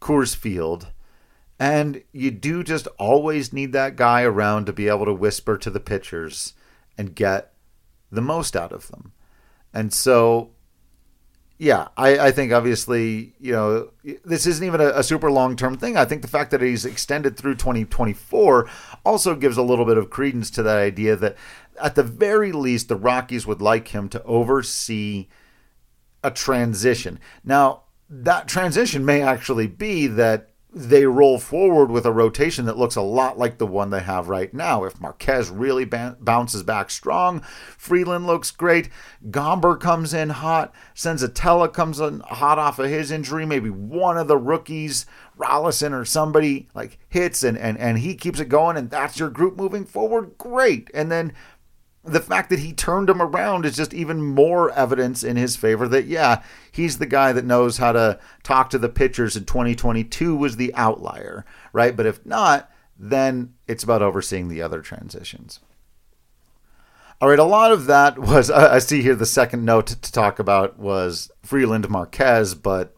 Coors 0.00 0.34
Field 0.34 0.92
and 1.58 2.02
you 2.12 2.30
do 2.30 2.64
just 2.64 2.86
always 2.98 3.52
need 3.52 3.72
that 3.72 3.96
guy 3.96 4.22
around 4.22 4.66
to 4.66 4.72
be 4.72 4.88
able 4.88 5.04
to 5.04 5.14
whisper 5.14 5.56
to 5.58 5.70
the 5.70 5.80
pitchers 5.80 6.54
and 6.98 7.14
get 7.14 7.52
the 8.10 8.22
most 8.22 8.56
out 8.56 8.72
of 8.72 8.88
them. 8.88 9.12
And 9.72 9.92
so, 9.92 10.50
yeah, 11.58 11.88
I, 11.96 12.18
I 12.18 12.30
think 12.32 12.52
obviously, 12.52 13.34
you 13.38 13.52
know, 13.52 13.90
this 14.24 14.46
isn't 14.46 14.66
even 14.66 14.80
a, 14.80 14.88
a 14.88 15.02
super 15.02 15.30
long 15.30 15.56
term 15.56 15.76
thing. 15.76 15.96
I 15.96 16.04
think 16.04 16.22
the 16.22 16.28
fact 16.28 16.50
that 16.50 16.62
he's 16.62 16.84
extended 16.84 17.36
through 17.36 17.54
2024 17.54 18.68
also 19.04 19.34
gives 19.34 19.56
a 19.56 19.62
little 19.62 19.84
bit 19.84 19.98
of 19.98 20.10
credence 20.10 20.50
to 20.52 20.62
that 20.64 20.78
idea 20.78 21.16
that 21.16 21.36
at 21.80 21.94
the 21.94 22.02
very 22.02 22.52
least, 22.52 22.88
the 22.88 22.96
Rockies 22.96 23.46
would 23.46 23.62
like 23.62 23.88
him 23.88 24.08
to 24.10 24.22
oversee 24.24 25.28
a 26.22 26.30
transition. 26.30 27.18
Now, 27.42 27.82
that 28.08 28.48
transition 28.48 29.04
may 29.04 29.22
actually 29.22 29.66
be 29.66 30.06
that 30.06 30.53
they 30.74 31.06
roll 31.06 31.38
forward 31.38 31.90
with 31.90 32.04
a 32.04 32.12
rotation 32.12 32.64
that 32.66 32.76
looks 32.76 32.96
a 32.96 33.00
lot 33.00 33.38
like 33.38 33.58
the 33.58 33.66
one 33.66 33.90
they 33.90 34.00
have 34.00 34.28
right 34.28 34.52
now. 34.52 34.82
If 34.82 35.00
Marquez 35.00 35.48
really 35.48 35.84
bounces 35.84 36.64
back 36.64 36.90
strong, 36.90 37.42
Freeland 37.78 38.26
looks 38.26 38.50
great. 38.50 38.88
Gomber 39.30 39.78
comes 39.78 40.12
in 40.12 40.30
hot. 40.30 40.74
Senzatela 40.94 41.72
comes 41.72 42.00
in 42.00 42.20
hot 42.20 42.58
off 42.58 42.80
of 42.80 42.90
his 42.90 43.12
injury. 43.12 43.46
Maybe 43.46 43.70
one 43.70 44.18
of 44.18 44.26
the 44.26 44.36
rookies, 44.36 45.06
Rollison 45.38 45.92
or 45.92 46.04
somebody, 46.04 46.68
like 46.74 46.98
hits 47.08 47.44
and, 47.44 47.56
and, 47.56 47.78
and 47.78 48.00
he 48.00 48.16
keeps 48.16 48.40
it 48.40 48.48
going, 48.48 48.76
and 48.76 48.90
that's 48.90 49.20
your 49.20 49.30
group 49.30 49.56
moving 49.56 49.84
forward. 49.84 50.36
Great. 50.38 50.90
And 50.92 51.10
then 51.10 51.32
the 52.04 52.20
fact 52.20 52.50
that 52.50 52.58
he 52.58 52.72
turned 52.72 53.08
him 53.08 53.22
around 53.22 53.64
is 53.64 53.76
just 53.76 53.94
even 53.94 54.22
more 54.22 54.70
evidence 54.72 55.24
in 55.24 55.36
his 55.36 55.56
favor 55.56 55.88
that 55.88 56.06
yeah 56.06 56.42
he's 56.70 56.98
the 56.98 57.06
guy 57.06 57.32
that 57.32 57.44
knows 57.44 57.78
how 57.78 57.92
to 57.92 58.18
talk 58.42 58.70
to 58.70 58.78
the 58.78 58.88
pitchers 58.88 59.36
in 59.36 59.44
2022 59.44 60.36
was 60.36 60.56
the 60.56 60.74
outlier 60.74 61.44
right 61.72 61.96
but 61.96 62.06
if 62.06 62.24
not 62.24 62.70
then 62.98 63.54
it's 63.66 63.82
about 63.82 64.02
overseeing 64.02 64.48
the 64.48 64.62
other 64.62 64.80
transitions 64.80 65.60
all 67.20 67.28
right 67.28 67.38
a 67.38 67.44
lot 67.44 67.72
of 67.72 67.86
that 67.86 68.18
was 68.18 68.50
i 68.50 68.78
see 68.78 69.02
here 69.02 69.14
the 69.14 69.26
second 69.26 69.64
note 69.64 69.86
to 69.86 70.12
talk 70.12 70.38
about 70.38 70.78
was 70.78 71.30
freeland 71.42 71.88
marquez 71.88 72.54
but 72.54 72.94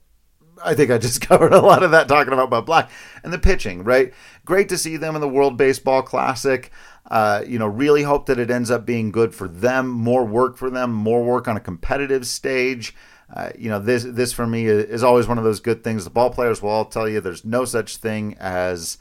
I 0.65 0.75
think 0.75 0.91
I 0.91 0.99
just 0.99 1.21
covered 1.29 1.53
a 1.53 1.61
lot 1.61 1.83
of 1.83 1.91
that 1.93 2.09
talking 2.09 2.33
about 2.33 2.51
Bud 2.51 2.67
Black 2.67 2.91
and 3.23 3.33
the 3.33 3.39
pitching, 3.39 3.85
right? 3.85 4.13
Great 4.45 4.69
to 4.71 4.79
see 4.79 4.97
them 4.97 5.15
in 5.15 5.21
the 5.21 5.29
World 5.29 5.57
Baseball 5.57 6.03
Classic. 6.03 6.71
Uh, 7.09 7.43
you 7.47 7.59
know, 7.59 7.67
really 7.67 8.03
hope 8.03 8.27
that 8.27 8.39
it 8.39 8.51
ends 8.51 8.71
up 8.71 8.85
being 8.85 9.11
good 9.11 9.35
for 9.35 9.47
them, 9.47 9.89
more 9.89 10.25
work 10.25 10.57
for 10.57 10.71
them, 10.71 10.93
more 10.93 11.23
work 11.23 11.47
on 11.47 11.57
a 11.57 11.61
competitive 11.61 12.27
stage. 12.27 12.95
Uh, 13.33 13.51
you 13.59 13.69
know, 13.69 13.79
this 13.79 14.05
this 14.05 14.33
for 14.33 14.47
me 14.47 14.67
is 14.67 15.03
always 15.03 15.27
one 15.27 15.39
of 15.39 15.45
those 15.45 15.61
good 15.61 15.83
things. 15.85 16.05
The 16.05 16.11
ball 16.11 16.31
players 16.31 16.63
will 16.63 16.71
all 16.71 16.85
tell 16.85 17.09
you 17.09 17.21
there's 17.21 17.45
no 17.45 17.65
such 17.65 17.97
thing 17.97 18.37
as, 18.39 18.99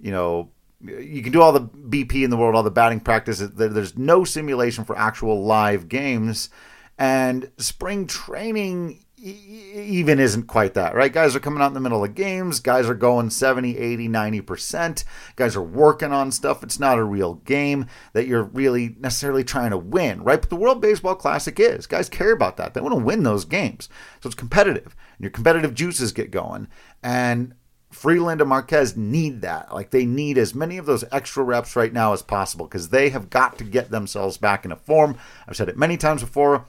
you 0.00 0.10
know, 0.10 0.50
you 0.80 1.22
can 1.22 1.32
do 1.32 1.42
all 1.42 1.52
the 1.52 1.62
BP 1.62 2.22
in 2.22 2.30
the 2.30 2.36
world, 2.36 2.54
all 2.54 2.62
the 2.62 2.70
batting 2.70 3.00
practice. 3.00 3.38
There's 3.38 3.96
no 3.96 4.24
simulation 4.24 4.84
for 4.84 4.96
actual 4.96 5.42
live 5.44 5.88
games, 5.88 6.50
and 6.98 7.50
spring 7.58 8.06
training 8.06 9.04
even 9.20 10.18
isn't 10.18 10.44
quite 10.44 10.74
that, 10.74 10.94
right? 10.94 11.12
Guys 11.12 11.34
are 11.34 11.40
coming 11.40 11.62
out 11.62 11.68
in 11.68 11.74
the 11.74 11.80
middle 11.80 12.04
of 12.04 12.14
games. 12.14 12.60
Guys 12.60 12.88
are 12.88 12.94
going 12.94 13.30
70, 13.30 13.76
80, 13.76 14.08
90%. 14.08 15.04
Guys 15.36 15.56
are 15.56 15.62
working 15.62 16.12
on 16.12 16.30
stuff. 16.30 16.62
It's 16.62 16.78
not 16.78 16.98
a 16.98 17.04
real 17.04 17.34
game 17.34 17.86
that 18.12 18.26
you're 18.26 18.44
really 18.44 18.94
necessarily 18.98 19.44
trying 19.44 19.70
to 19.70 19.78
win, 19.78 20.22
right? 20.22 20.40
But 20.40 20.50
the 20.50 20.56
World 20.56 20.80
Baseball 20.80 21.14
Classic 21.14 21.58
is. 21.58 21.86
Guys 21.86 22.08
care 22.08 22.32
about 22.32 22.56
that. 22.56 22.74
They 22.74 22.80
want 22.80 22.94
to 22.94 23.04
win 23.04 23.22
those 23.22 23.44
games. 23.44 23.88
So 24.22 24.28
it's 24.28 24.36
competitive. 24.36 24.94
And 25.16 25.24
your 25.24 25.30
competitive 25.30 25.74
juices 25.74 26.12
get 26.12 26.30
going. 26.30 26.68
And 27.02 27.54
Freeland 27.90 28.40
and 28.40 28.50
Marquez 28.50 28.96
need 28.96 29.40
that. 29.42 29.72
Like 29.74 29.90
they 29.90 30.06
need 30.06 30.38
as 30.38 30.54
many 30.54 30.78
of 30.78 30.86
those 30.86 31.04
extra 31.10 31.42
reps 31.42 31.74
right 31.74 31.92
now 31.92 32.12
as 32.12 32.22
possible 32.22 32.66
because 32.66 32.90
they 32.90 33.08
have 33.10 33.30
got 33.30 33.58
to 33.58 33.64
get 33.64 33.90
themselves 33.90 34.36
back 34.36 34.64
into 34.64 34.76
form. 34.76 35.18
I've 35.46 35.56
said 35.56 35.68
it 35.68 35.76
many 35.76 35.96
times 35.96 36.22
before. 36.22 36.66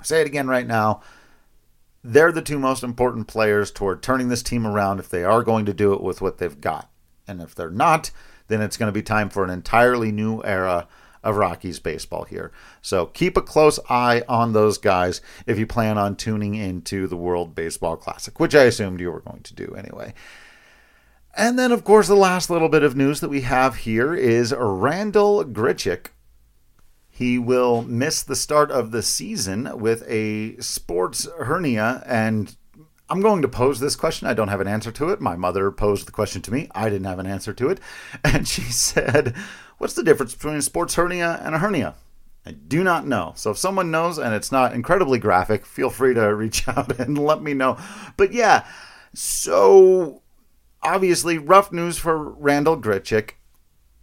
I 0.00 0.04
say 0.04 0.20
it 0.20 0.28
again 0.28 0.46
right 0.46 0.66
now 0.66 1.02
they're 2.08 2.32
the 2.32 2.40
two 2.40 2.58
most 2.58 2.82
important 2.82 3.28
players 3.28 3.70
toward 3.70 4.02
turning 4.02 4.28
this 4.28 4.42
team 4.42 4.66
around 4.66 4.98
if 4.98 5.10
they 5.10 5.24
are 5.24 5.42
going 5.42 5.66
to 5.66 5.74
do 5.74 5.92
it 5.92 6.02
with 6.02 6.22
what 6.22 6.38
they've 6.38 6.60
got. 6.60 6.90
And 7.26 7.42
if 7.42 7.54
they're 7.54 7.70
not, 7.70 8.10
then 8.46 8.62
it's 8.62 8.78
going 8.78 8.88
to 8.88 8.98
be 8.98 9.02
time 9.02 9.28
for 9.28 9.44
an 9.44 9.50
entirely 9.50 10.10
new 10.10 10.42
era 10.42 10.88
of 11.22 11.36
Rockies 11.36 11.80
baseball 11.80 12.24
here. 12.24 12.50
So 12.80 13.06
keep 13.06 13.36
a 13.36 13.42
close 13.42 13.78
eye 13.90 14.22
on 14.26 14.54
those 14.54 14.78
guys 14.78 15.20
if 15.46 15.58
you 15.58 15.66
plan 15.66 15.98
on 15.98 16.16
tuning 16.16 16.54
into 16.54 17.06
the 17.06 17.16
World 17.16 17.54
Baseball 17.54 17.96
Classic, 17.96 18.40
which 18.40 18.54
I 18.54 18.64
assumed 18.64 19.00
you 19.00 19.12
were 19.12 19.20
going 19.20 19.42
to 19.42 19.54
do 19.54 19.74
anyway. 19.76 20.14
And 21.36 21.58
then, 21.58 21.72
of 21.72 21.84
course, 21.84 22.08
the 22.08 22.16
last 22.16 22.48
little 22.48 22.70
bit 22.70 22.82
of 22.82 22.96
news 22.96 23.20
that 23.20 23.28
we 23.28 23.42
have 23.42 23.76
here 23.76 24.14
is 24.14 24.54
Randal 24.56 25.44
Grichuk 25.44 26.06
he 27.18 27.36
will 27.36 27.82
miss 27.82 28.22
the 28.22 28.36
start 28.36 28.70
of 28.70 28.92
the 28.92 29.02
season 29.02 29.76
with 29.80 30.04
a 30.06 30.56
sports 30.58 31.26
hernia. 31.40 32.00
And 32.06 32.54
I'm 33.10 33.20
going 33.20 33.42
to 33.42 33.48
pose 33.48 33.80
this 33.80 33.96
question. 33.96 34.28
I 34.28 34.34
don't 34.34 34.46
have 34.46 34.60
an 34.60 34.68
answer 34.68 34.92
to 34.92 35.08
it. 35.08 35.20
My 35.20 35.34
mother 35.34 35.72
posed 35.72 36.06
the 36.06 36.12
question 36.12 36.42
to 36.42 36.52
me. 36.52 36.68
I 36.76 36.88
didn't 36.88 37.08
have 37.08 37.18
an 37.18 37.26
answer 37.26 37.52
to 37.54 37.70
it. 37.70 37.80
And 38.24 38.46
she 38.46 38.62
said, 38.62 39.34
What's 39.78 39.94
the 39.94 40.04
difference 40.04 40.32
between 40.32 40.54
a 40.54 40.62
sports 40.62 40.94
hernia 40.94 41.40
and 41.42 41.56
a 41.56 41.58
hernia? 41.58 41.96
I 42.46 42.52
do 42.52 42.84
not 42.84 43.04
know. 43.04 43.32
So 43.34 43.50
if 43.50 43.58
someone 43.58 43.90
knows 43.90 44.18
and 44.18 44.32
it's 44.32 44.52
not 44.52 44.72
incredibly 44.72 45.18
graphic, 45.18 45.66
feel 45.66 45.90
free 45.90 46.14
to 46.14 46.32
reach 46.36 46.68
out 46.68 47.00
and 47.00 47.18
let 47.18 47.42
me 47.42 47.52
know. 47.52 47.78
But 48.16 48.32
yeah, 48.32 48.64
so 49.12 50.22
obviously 50.84 51.36
rough 51.36 51.72
news 51.72 51.98
for 51.98 52.16
Randal 52.16 52.80
Grichuk 52.80 53.32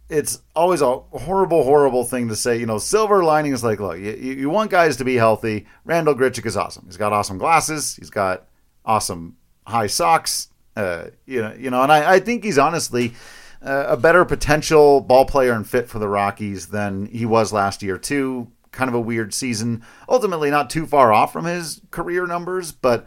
it's 0.08 0.42
always 0.54 0.82
a 0.82 0.98
horrible, 0.98 1.64
horrible 1.64 2.04
thing 2.04 2.28
to 2.28 2.36
say. 2.36 2.58
You 2.58 2.66
know, 2.66 2.78
silver 2.78 3.24
lining 3.24 3.52
is 3.52 3.64
like, 3.64 3.80
look, 3.80 3.98
you, 3.98 4.12
you 4.12 4.50
want 4.50 4.70
guys 4.70 4.96
to 4.98 5.04
be 5.04 5.16
healthy. 5.16 5.66
Randal 5.84 6.14
Grichuk 6.14 6.46
is 6.46 6.56
awesome. 6.56 6.84
He's 6.86 6.96
got 6.96 7.12
awesome 7.12 7.38
glasses. 7.38 7.96
He's 7.96 8.10
got 8.10 8.46
awesome 8.84 9.36
high 9.66 9.88
socks. 9.88 10.48
Uh, 10.76 11.06
you 11.24 11.40
know, 11.40 11.54
you 11.54 11.70
know, 11.70 11.82
and 11.82 11.90
I, 11.90 12.14
I 12.14 12.20
think 12.20 12.44
he's 12.44 12.58
honestly 12.58 13.14
uh, 13.62 13.86
a 13.88 13.96
better 13.96 14.24
potential 14.24 15.00
ball 15.00 15.24
player 15.24 15.52
and 15.52 15.66
fit 15.66 15.88
for 15.88 15.98
the 15.98 16.08
Rockies 16.08 16.68
than 16.68 17.06
he 17.06 17.26
was 17.26 17.52
last 17.52 17.82
year 17.82 17.98
too. 17.98 18.52
Kind 18.70 18.88
of 18.88 18.94
a 18.94 19.00
weird 19.00 19.32
season. 19.32 19.82
Ultimately, 20.08 20.50
not 20.50 20.70
too 20.70 20.86
far 20.86 21.12
off 21.12 21.32
from 21.32 21.46
his 21.46 21.80
career 21.90 22.26
numbers, 22.26 22.72
but 22.72 23.06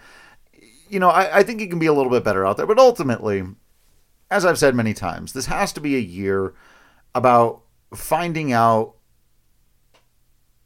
you 0.89 0.99
know, 0.99 1.09
I, 1.09 1.37
I 1.37 1.43
think 1.43 1.59
he 1.59 1.67
can 1.67 1.79
be 1.79 1.85
a 1.85 1.93
little 1.93 2.11
bit 2.11 2.23
better 2.23 2.45
out 2.45 2.57
there. 2.57 2.65
But 2.65 2.79
ultimately, 2.79 3.43
as 4.31 4.45
I've 4.45 4.57
said 4.57 4.75
many 4.75 4.93
times, 4.93 5.33
this 5.33 5.45
has 5.45 5.71
to 5.73 5.81
be 5.81 5.95
a 5.95 5.99
year 5.99 6.55
about 7.13 7.61
finding 7.93 8.51
out 8.51 8.95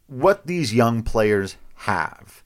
what 0.08 0.46
these 0.46 0.74
young 0.74 1.04
players 1.04 1.56
have. 1.76 2.44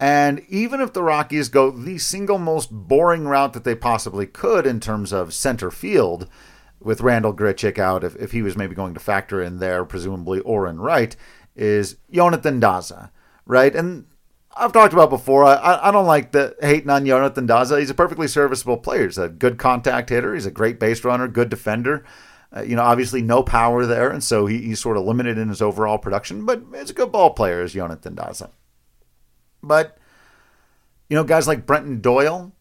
And 0.00 0.44
even 0.48 0.80
if 0.80 0.92
the 0.92 1.02
Rockies 1.02 1.48
go 1.48 1.70
the 1.70 1.98
single 1.98 2.38
most 2.38 2.70
boring 2.72 3.24
route 3.26 3.52
that 3.52 3.64
they 3.64 3.76
possibly 3.76 4.26
could 4.26 4.66
in 4.66 4.80
terms 4.80 5.12
of 5.12 5.32
center 5.32 5.70
field, 5.70 6.28
with 6.84 7.00
Randal 7.00 7.34
Grichuk 7.34 7.78
out, 7.78 8.04
if, 8.04 8.16
if 8.16 8.32
he 8.32 8.42
was 8.42 8.56
maybe 8.56 8.74
going 8.74 8.94
to 8.94 9.00
factor 9.00 9.40
in 9.42 9.58
there, 9.58 9.84
presumably 9.84 10.40
Oren 10.40 10.80
Wright, 10.80 11.14
is 11.54 11.96
Yonathan 12.12 12.60
Daza, 12.60 13.10
right? 13.46 13.74
And 13.74 14.06
I've 14.54 14.72
talked 14.72 14.92
about 14.92 15.10
before, 15.10 15.44
I, 15.44 15.88
I 15.88 15.90
don't 15.90 16.06
like 16.06 16.32
the 16.32 16.56
hating 16.60 16.90
on 16.90 17.04
Yonathan 17.04 17.48
Daza. 17.48 17.78
He's 17.78 17.90
a 17.90 17.94
perfectly 17.94 18.28
serviceable 18.28 18.78
player. 18.78 19.06
He's 19.06 19.18
a 19.18 19.28
good 19.28 19.58
contact 19.58 20.10
hitter. 20.10 20.34
He's 20.34 20.46
a 20.46 20.50
great 20.50 20.78
base 20.78 21.04
runner, 21.04 21.28
good 21.28 21.48
defender. 21.48 22.04
Uh, 22.54 22.62
you 22.62 22.76
know, 22.76 22.82
obviously 22.82 23.22
no 23.22 23.42
power 23.42 23.86
there, 23.86 24.10
and 24.10 24.22
so 24.22 24.46
he, 24.46 24.58
he's 24.60 24.80
sort 24.80 24.96
of 24.96 25.04
limited 25.04 25.38
in 25.38 25.48
his 25.48 25.62
overall 25.62 25.98
production. 25.98 26.44
But 26.44 26.62
it's 26.74 26.90
a 26.90 26.94
good 26.94 27.10
ball 27.10 27.30
player, 27.30 27.62
as 27.62 27.74
Yonathan 27.74 28.14
Daza. 28.14 28.50
But 29.62 29.96
you 31.08 31.16
know, 31.16 31.24
guys 31.24 31.46
like 31.46 31.66
Brenton 31.66 32.00
Doyle, 32.00 32.52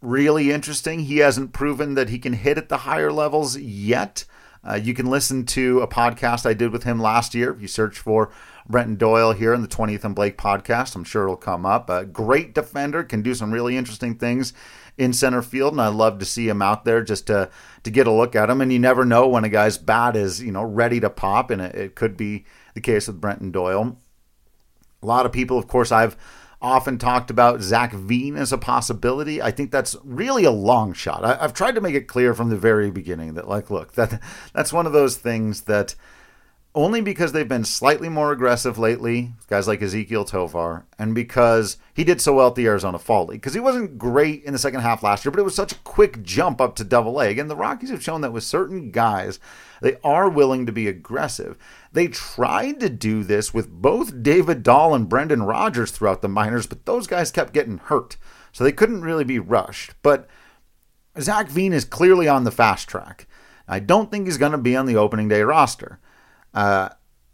really 0.00 0.50
interesting. 0.50 1.00
He 1.00 1.18
hasn't 1.18 1.52
proven 1.52 1.94
that 1.94 2.08
he 2.08 2.18
can 2.18 2.34
hit 2.34 2.58
at 2.58 2.68
the 2.68 2.78
higher 2.78 3.12
levels 3.12 3.58
yet. 3.58 4.24
Uh, 4.66 4.74
you 4.74 4.94
can 4.94 5.06
listen 5.06 5.46
to 5.46 5.80
a 5.80 5.86
podcast 5.86 6.44
I 6.44 6.54
did 6.54 6.72
with 6.72 6.82
him 6.82 7.00
last 7.00 7.34
year. 7.34 7.52
If 7.52 7.62
you 7.62 7.68
search 7.68 7.98
for 7.98 8.32
Brenton 8.68 8.96
Doyle 8.96 9.32
here 9.32 9.54
in 9.54 9.62
the 9.62 9.68
20th 9.68 10.02
and 10.02 10.14
Blake 10.14 10.36
podcast, 10.36 10.96
I'm 10.96 11.04
sure 11.04 11.24
it'll 11.24 11.36
come 11.36 11.64
up. 11.64 11.88
A 11.88 12.04
great 12.04 12.54
defender, 12.54 13.04
can 13.04 13.22
do 13.22 13.34
some 13.34 13.52
really 13.52 13.76
interesting 13.76 14.16
things 14.16 14.52
in 14.98 15.12
center 15.12 15.42
field, 15.42 15.72
and 15.72 15.80
I 15.80 15.88
love 15.88 16.18
to 16.18 16.24
see 16.24 16.48
him 16.48 16.62
out 16.62 16.84
there 16.84 17.02
just 17.02 17.26
to 17.26 17.50
to 17.82 17.90
get 17.90 18.06
a 18.06 18.12
look 18.12 18.34
at 18.34 18.50
him. 18.50 18.60
And 18.60 18.72
you 18.72 18.78
never 18.78 19.04
know 19.04 19.28
when 19.28 19.44
a 19.44 19.48
guy's 19.48 19.78
bat 19.78 20.16
is 20.16 20.42
you 20.42 20.52
know 20.52 20.62
ready 20.62 21.00
to 21.00 21.10
pop, 21.10 21.50
and 21.50 21.60
it, 21.60 21.74
it 21.74 21.94
could 21.94 22.16
be 22.16 22.44
the 22.74 22.80
case 22.80 23.06
with 23.06 23.20
Brenton 23.20 23.50
Doyle. 23.50 23.98
A 25.02 25.06
lot 25.06 25.26
of 25.26 25.32
people, 25.32 25.58
of 25.58 25.68
course, 25.68 25.92
I've 25.92 26.16
often 26.60 26.98
talked 26.98 27.30
about 27.30 27.60
Zac 27.60 27.92
Veen 27.92 28.36
as 28.36 28.52
a 28.52 28.58
possibility. 28.58 29.42
I 29.42 29.50
think 29.50 29.70
that's 29.70 29.96
really 30.02 30.44
a 30.44 30.50
long 30.50 30.94
shot. 30.94 31.24
I, 31.24 31.36
have 31.36 31.54
tried 31.54 31.74
to 31.74 31.80
make 31.80 31.94
it 31.94 32.08
clear 32.08 32.34
from 32.34 32.48
the 32.48 32.56
very 32.56 32.90
beginning 32.90 33.34
that, 33.34 33.48
like, 33.48 33.70
look, 33.70 33.92
that 33.92 34.20
that's 34.52 34.72
one 34.72 34.86
of 34.86 34.92
those 34.92 35.16
things 35.16 35.62
that 35.62 35.94
only 36.76 37.00
because 37.00 37.32
they've 37.32 37.48
been 37.48 37.64
slightly 37.64 38.10
more 38.10 38.32
aggressive 38.32 38.78
lately, 38.78 39.32
guys 39.48 39.66
like 39.66 39.80
Ezequiel 39.80 40.26
Tovar, 40.26 40.84
and 40.98 41.14
because 41.14 41.78
he 41.94 42.04
did 42.04 42.20
so 42.20 42.34
well 42.34 42.48
at 42.48 42.54
the 42.54 42.66
Arizona 42.66 42.98
Fall 42.98 43.24
League. 43.24 43.40
Because 43.40 43.54
he 43.54 43.60
wasn't 43.60 43.96
great 43.96 44.44
in 44.44 44.52
the 44.52 44.58
second 44.58 44.80
half 44.80 45.02
last 45.02 45.24
year, 45.24 45.32
but 45.32 45.40
it 45.40 45.44
was 45.44 45.54
such 45.54 45.72
a 45.72 45.78
quick 45.80 46.22
jump 46.22 46.60
up 46.60 46.76
to 46.76 46.84
double 46.84 47.18
A. 47.18 47.28
Again, 47.28 47.48
the 47.48 47.56
Rockies 47.56 47.88
have 47.88 48.02
shown 48.02 48.20
that 48.20 48.32
with 48.32 48.44
certain 48.44 48.90
guys, 48.90 49.40
they 49.80 49.96
are 50.04 50.28
willing 50.28 50.66
to 50.66 50.72
be 50.72 50.86
aggressive. 50.86 51.56
They 51.92 52.08
tried 52.08 52.78
to 52.80 52.90
do 52.90 53.24
this 53.24 53.54
with 53.54 53.70
both 53.70 54.22
David 54.22 54.62
Dahl 54.62 54.94
and 54.94 55.08
Brendan 55.08 55.44
Rodgers 55.44 55.90
throughout 55.90 56.20
the 56.20 56.28
minors, 56.28 56.66
but 56.66 56.84
those 56.84 57.06
guys 57.06 57.30
kept 57.30 57.54
getting 57.54 57.78
hurt. 57.78 58.18
So 58.52 58.64
they 58.64 58.72
couldn't 58.72 59.00
really 59.00 59.24
be 59.24 59.38
rushed. 59.38 59.94
But 60.02 60.28
Zac 61.18 61.48
Veen 61.48 61.72
is 61.72 61.86
clearly 61.86 62.28
on 62.28 62.44
the 62.44 62.50
fast 62.50 62.86
track. 62.86 63.26
I 63.66 63.80
don't 63.80 64.10
think 64.10 64.26
he's 64.26 64.36
going 64.36 64.52
to 64.52 64.58
be 64.58 64.76
on 64.76 64.84
the 64.84 64.96
opening 64.96 65.28
day 65.28 65.40
roster. 65.40 66.00
Uh, 66.56 66.88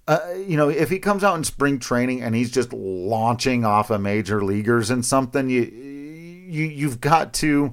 uh, 0.08 0.35
you 0.37 0.56
know, 0.56 0.68
if 0.68 0.90
he 0.90 0.98
comes 0.98 1.22
out 1.22 1.37
in 1.37 1.44
spring 1.44 1.78
training 1.78 2.20
and 2.22 2.35
he's 2.35 2.50
just 2.50 2.72
launching 2.72 3.64
off 3.64 3.88
of 3.90 4.00
major 4.00 4.44
leaguers 4.44 4.90
and 4.90 5.04
something, 5.04 5.48
you 5.48 5.62
you 5.62 6.64
you've 6.64 7.00
got 7.00 7.32
to 7.35 7.72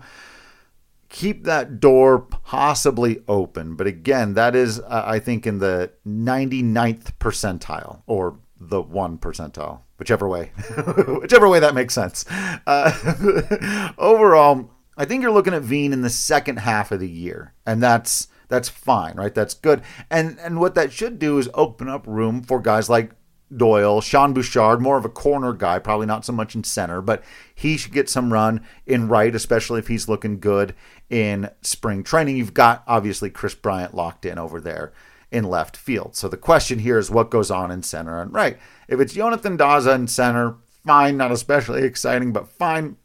keep 1.09 1.43
that 1.45 1.79
door 1.79 2.19
possibly 2.19 3.23
open. 3.27 3.75
But 3.75 3.87
again, 3.87 4.35
that 4.35 4.55
is, 4.55 4.79
uh, 4.79 5.03
I 5.05 5.17
think, 5.17 5.47
in 5.47 5.57
the 5.57 5.91
99th 6.07 7.13
percentile 7.19 8.03
or 8.05 8.37
the 8.59 8.79
one 8.79 9.17
percentile, 9.17 9.81
whichever 9.97 10.27
way, 10.27 10.51
whichever 11.19 11.49
way 11.49 11.59
that 11.59 11.73
makes 11.73 11.95
sense. 11.95 12.25
Uh, 12.67 13.91
overall, 13.97 14.69
I 14.95 15.05
think 15.05 15.23
you're 15.23 15.31
looking 15.31 15.55
at 15.55 15.63
Veen 15.63 15.93
in 15.93 16.03
the 16.03 16.09
second 16.11 16.57
half 16.57 16.91
of 16.91 16.99
the 16.99 17.09
year, 17.09 17.55
and 17.65 17.81
that's 17.81 18.27
that's 18.49 18.67
fine, 18.67 19.15
right? 19.15 19.33
That's 19.33 19.53
good. 19.53 19.81
And 20.09 20.37
and 20.39 20.59
what 20.59 20.75
that 20.75 20.91
should 20.91 21.19
do 21.19 21.37
is 21.37 21.49
open 21.53 21.87
up 21.87 22.05
room 22.05 22.41
for 22.41 22.59
guys 22.59 22.89
like 22.89 23.11
Doyle, 23.55 24.01
Sean 24.01 24.33
Bouchard, 24.33 24.81
more 24.81 24.97
of 24.97 25.05
a 25.05 25.09
corner 25.09 25.53
guy, 25.53 25.79
probably 25.79 26.05
not 26.05 26.25
so 26.25 26.33
much 26.33 26.53
in 26.53 26.63
center, 26.63 27.01
but 27.01 27.23
he 27.55 27.77
should 27.77 27.93
get 27.93 28.09
some 28.09 28.31
run 28.31 28.61
in 28.85 29.07
right, 29.07 29.33
especially 29.33 29.79
if 29.79 29.87
he's 29.87 30.07
looking 30.07 30.39
good 30.39 30.75
in 31.09 31.49
spring 31.61 32.03
training. 32.03 32.37
You've 32.37 32.53
got 32.53 32.83
obviously 32.85 33.29
Kris 33.29 33.55
Bryant 33.55 33.95
locked 33.95 34.25
in 34.25 34.37
over 34.37 34.61
there 34.61 34.93
in 35.31 35.43
left 35.45 35.77
field. 35.77 36.15
So 36.15 36.27
the 36.27 36.37
question 36.37 36.79
here 36.79 36.97
is 36.97 37.09
what 37.09 37.31
goes 37.31 37.49
on 37.51 37.71
in 37.71 37.83
center 37.83 38.21
and 38.21 38.33
right. 38.33 38.57
If 38.87 38.99
it's 38.99 39.15
Yonathan 39.15 39.57
Daza 39.57 39.95
in 39.95 40.07
center, 40.07 40.57
fine, 40.85 41.17
not 41.17 41.31
especially 41.31 41.83
exciting, 41.83 42.33
but 42.33 42.47
fine. 42.47 42.97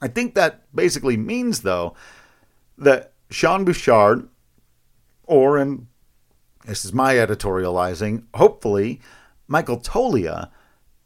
I 0.00 0.08
think 0.08 0.34
that 0.34 0.74
basically 0.74 1.16
means 1.16 1.62
though 1.62 1.94
that 2.76 3.12
Sean 3.30 3.64
Bouchard, 3.64 4.28
or 5.28 5.58
in 5.58 5.86
this 6.64 6.84
is 6.84 6.92
my 6.92 7.14
editorializing, 7.14 8.24
hopefully 8.34 9.00
Michael 9.46 9.78
Toglia 9.78 10.50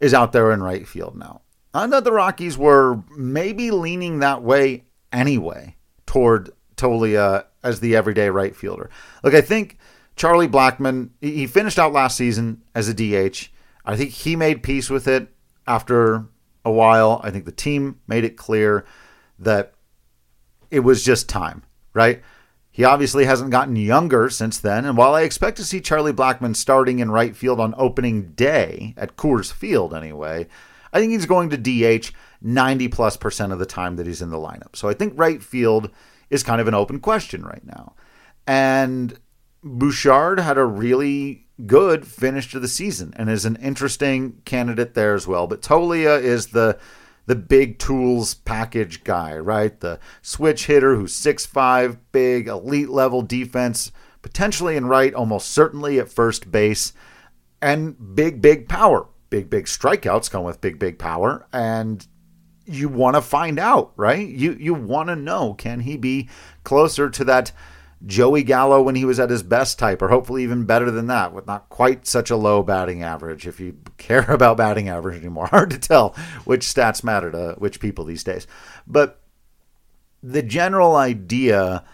is 0.00 0.14
out 0.14 0.32
there 0.32 0.50
in 0.50 0.62
right 0.62 0.88
field 0.88 1.16
now. 1.16 1.42
I 1.74 1.86
thought 1.86 2.04
the 2.04 2.12
Rockies 2.12 2.58
were 2.58 3.02
maybe 3.16 3.70
leaning 3.70 4.18
that 4.18 4.42
way 4.42 4.84
anyway 5.12 5.76
toward 6.06 6.50
Toglia 6.76 7.46
as 7.62 7.80
the 7.80 7.94
everyday 7.96 8.28
right 8.28 8.54
fielder. 8.56 8.90
Look, 9.22 9.34
I 9.34 9.40
think 9.40 9.78
Charlie 10.16 10.48
Blackmon, 10.48 11.10
he 11.20 11.46
finished 11.46 11.78
out 11.78 11.92
last 11.92 12.16
season 12.16 12.62
as 12.74 12.88
a 12.88 12.94
DH. 12.94 13.48
I 13.84 13.96
think 13.96 14.10
he 14.10 14.36
made 14.36 14.62
peace 14.62 14.90
with 14.90 15.08
it 15.08 15.28
after 15.66 16.26
a 16.64 16.70
while. 16.70 17.20
I 17.24 17.30
think 17.30 17.44
the 17.44 17.52
team 17.52 18.00
made 18.06 18.24
it 18.24 18.36
clear 18.36 18.84
that 19.38 19.74
it 20.70 20.80
was 20.80 21.04
just 21.04 21.28
time, 21.28 21.62
right? 21.94 22.22
He 22.74 22.84
obviously 22.84 23.26
hasn't 23.26 23.50
gotten 23.50 23.76
younger 23.76 24.30
since 24.30 24.58
then, 24.58 24.86
and 24.86 24.96
while 24.96 25.14
I 25.14 25.22
expect 25.22 25.58
to 25.58 25.64
see 25.64 25.80
Charlie 25.80 26.12
Blackmon 26.12 26.56
starting 26.56 27.00
in 27.00 27.10
right 27.10 27.36
field 27.36 27.60
on 27.60 27.74
opening 27.76 28.32
day, 28.32 28.94
at 28.96 29.16
Coors 29.16 29.52
Field 29.52 29.92
anyway, 29.92 30.46
I 30.90 30.98
think 30.98 31.12
he's 31.12 31.26
going 31.26 31.50
to 31.50 31.58
DH 31.58 32.12
90 32.40 32.88
plus 32.88 33.18
percent 33.18 33.52
of 33.52 33.58
the 33.58 33.66
time 33.66 33.96
that 33.96 34.06
he's 34.06 34.22
in 34.22 34.30
the 34.30 34.38
lineup. 34.38 34.74
So 34.74 34.88
I 34.88 34.94
think 34.94 35.12
right 35.16 35.42
field 35.42 35.90
is 36.30 36.42
kind 36.42 36.62
of 36.62 36.66
an 36.66 36.74
open 36.74 36.98
question 36.98 37.42
right 37.42 37.64
now. 37.64 37.94
And 38.46 39.18
Bouchard 39.62 40.40
had 40.40 40.56
a 40.56 40.64
really 40.64 41.46
good 41.66 42.06
finish 42.06 42.50
to 42.50 42.58
the 42.58 42.68
season 42.68 43.12
and 43.16 43.28
is 43.30 43.44
an 43.44 43.56
interesting 43.56 44.40
candidate 44.44 44.94
there 44.94 45.14
as 45.14 45.26
well. 45.26 45.46
But 45.46 45.62
Toglia 45.62 46.20
is 46.20 46.48
the 46.48 46.78
the 47.26 47.36
big 47.36 47.78
tools 47.78 48.34
package 48.34 49.04
guy, 49.04 49.36
right? 49.36 49.78
The 49.78 49.98
switch 50.22 50.66
hitter 50.66 50.96
who's 50.96 51.14
6'5, 51.14 51.98
big, 52.10 52.48
elite 52.48 52.90
level 52.90 53.22
defense, 53.22 53.92
potentially 54.22 54.76
in 54.76 54.86
right, 54.86 55.14
almost 55.14 55.50
certainly 55.50 55.98
at 55.98 56.08
first 56.08 56.50
base, 56.50 56.92
and 57.60 58.14
big, 58.14 58.42
big 58.42 58.68
power. 58.68 59.06
Big, 59.30 59.48
big 59.48 59.64
strikeouts 59.64 60.30
come 60.30 60.44
with 60.44 60.60
big, 60.60 60.78
big 60.78 60.98
power. 60.98 61.46
And 61.52 62.06
you 62.66 62.88
want 62.88 63.16
to 63.16 63.22
find 63.22 63.58
out, 63.58 63.92
right? 63.96 64.28
You 64.28 64.52
you 64.52 64.74
want 64.74 65.08
to 65.08 65.16
know 65.16 65.54
can 65.54 65.80
he 65.80 65.96
be 65.96 66.28
closer 66.64 67.10
to 67.10 67.24
that 67.24 67.52
Joey 68.04 68.42
Gallo 68.42 68.82
when 68.82 68.94
he 68.94 69.04
was 69.04 69.20
at 69.20 69.30
his 69.30 69.42
best 69.42 69.78
type, 69.78 70.02
or 70.02 70.08
hopefully 70.08 70.42
even 70.42 70.64
better 70.64 70.90
than 70.90 71.06
that, 71.06 71.32
with 71.32 71.46
not 71.46 71.68
quite 71.68 72.06
such 72.06 72.30
a 72.30 72.36
low 72.36 72.62
batting 72.62 73.02
average. 73.02 73.46
If 73.46 73.60
you 73.60 73.76
care 73.96 74.22
about 74.30 74.56
batting 74.56 74.88
average 74.88 75.20
anymore, 75.20 75.46
hard 75.50 75.70
to 75.70 75.78
tell 75.78 76.14
which 76.44 76.62
stats 76.62 77.04
matter 77.04 77.30
to 77.30 77.54
which 77.58 77.80
people 77.80 78.04
these 78.04 78.24
days. 78.24 78.46
But 78.86 79.20
the 80.22 80.42
general 80.42 80.96
idea 80.96 81.84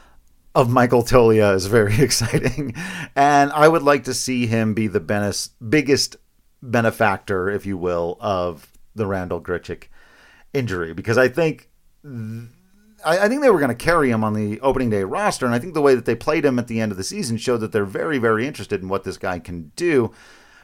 of 0.55 0.71
Michael 0.71 1.03
Toglia 1.03 1.55
is 1.55 1.67
very 1.67 1.97
exciting, 2.01 2.75
and 3.15 3.53
I 3.53 3.69
would 3.69 3.83
like 3.83 4.05
to 4.05 4.15
see 4.15 4.47
him 4.47 4.75
be 4.75 4.87
the 4.87 5.51
biggest 5.69 6.17
benefactor, 6.63 7.51
if 7.51 7.67
you 7.67 7.77
will, 7.77 8.17
of 8.21 8.73
the 8.95 9.07
Randal 9.07 9.41
Grichuk 9.41 9.85
injury, 10.55 10.95
because 10.95 11.19
I 11.19 11.29
think. 11.29 11.69
Th- 12.03 12.49
I, 13.05 13.19
I 13.21 13.29
think 13.29 13.43
they 13.43 13.51
were 13.51 13.61
going 13.61 13.77
to 13.77 13.85
carry 13.85 14.11
him 14.11 14.25
on 14.25 14.35
the 14.35 14.61
opening 14.61 14.91
day 14.91 15.05
roster, 15.05 15.47
and 15.47 15.55
I 15.55 15.59
think 15.59 15.75
the 15.75 15.83
way 15.83 15.95
that 15.95 16.05
they 16.05 16.15
played 16.15 16.45
him 16.45 16.59
at 16.59 16.69
the 16.69 16.81
end 16.81 16.93
of 16.93 16.99
the 16.99 17.05
season 17.05 17.37
showed 17.37 17.59
that 17.59 17.73
they're 17.73 17.85
very, 17.85 18.19
very 18.19 18.47
interested 18.47 18.83
in 18.83 18.89
what 18.89 19.05
this 19.05 19.19
guy 19.19 19.39
can 19.39 19.73
do. 19.77 20.13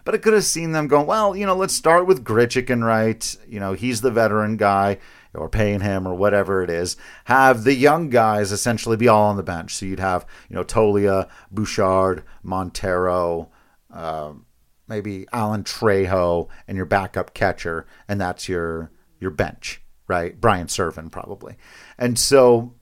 But 0.05 0.15
I 0.15 0.19
could 0.19 0.35
have 0.35 0.45
seen 0.45 0.73
them 0.73 0.87
going, 0.87 1.07
well, 1.07 1.35
you 1.35 1.47
know, 1.47 1.57
let's 1.57 1.75
start 1.75 2.07
with 2.07 2.25
Grichuk 2.25 2.69
and 2.69 2.85
right. 2.85 3.37
You 3.49 3.59
know, 3.59 3.73
he's 3.73 4.03
the 4.03 4.11
veteran 4.11 4.57
guy, 4.57 4.99
or 5.33 5.49
paying 5.49 5.81
him, 5.81 6.07
or 6.07 6.15
whatever 6.15 6.63
it 6.63 6.71
is. 6.71 6.97
Have 7.25 7.65
the 7.65 7.75
young 7.75 8.11
guys 8.11 8.53
essentially 8.53 8.97
be 8.97 9.09
all 9.09 9.31
on 9.31 9.37
the 9.37 9.43
bench. 9.43 9.75
So 9.75 9.87
you'd 9.87 10.01
have, 10.01 10.27
you 10.51 10.57
know, 10.57 10.65
Toglia, 10.65 11.29
Bouchard, 11.51 12.23
Montero, 12.43 13.51
uh, 13.93 14.35
maybe 14.87 15.27
Alan 15.33 15.65
Trejo, 15.65 16.49
and 16.69 16.77
your 16.77 16.87
backup 16.87 17.33
catcher, 17.33 17.87
and 18.07 18.21
that's 18.21 18.49
your 18.49 18.91
your 19.21 19.31
bench 19.31 19.81
right? 20.09 20.41
Brian 20.41 20.69
Serven 20.69 21.11
probably. 21.11 21.57
And 21.99 22.19
so 22.19 22.75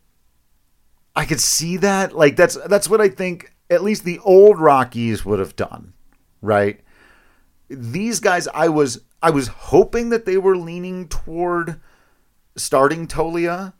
I 1.14 1.24
could 1.24 1.40
see 1.40 1.76
that. 1.78 2.14
Like 2.14 2.36
that's 2.36 2.56
that's 2.66 2.88
what 2.88 3.00
I 3.00 3.08
think 3.08 3.54
at 3.70 3.82
least 3.82 4.04
the 4.04 4.18
old 4.20 4.58
Rockies 4.58 5.24
would 5.24 5.38
have 5.38 5.56
done, 5.56 5.92
right? 6.40 6.80
These 7.68 8.20
guys 8.20 8.48
I 8.48 8.68
was 8.68 9.02
I 9.22 9.30
was 9.30 9.48
hoping 9.48 10.10
that 10.10 10.24
they 10.24 10.38
were 10.38 10.56
leaning 10.56 11.08
toward 11.08 11.80
starting 12.56 13.06
Toglia 13.06 13.72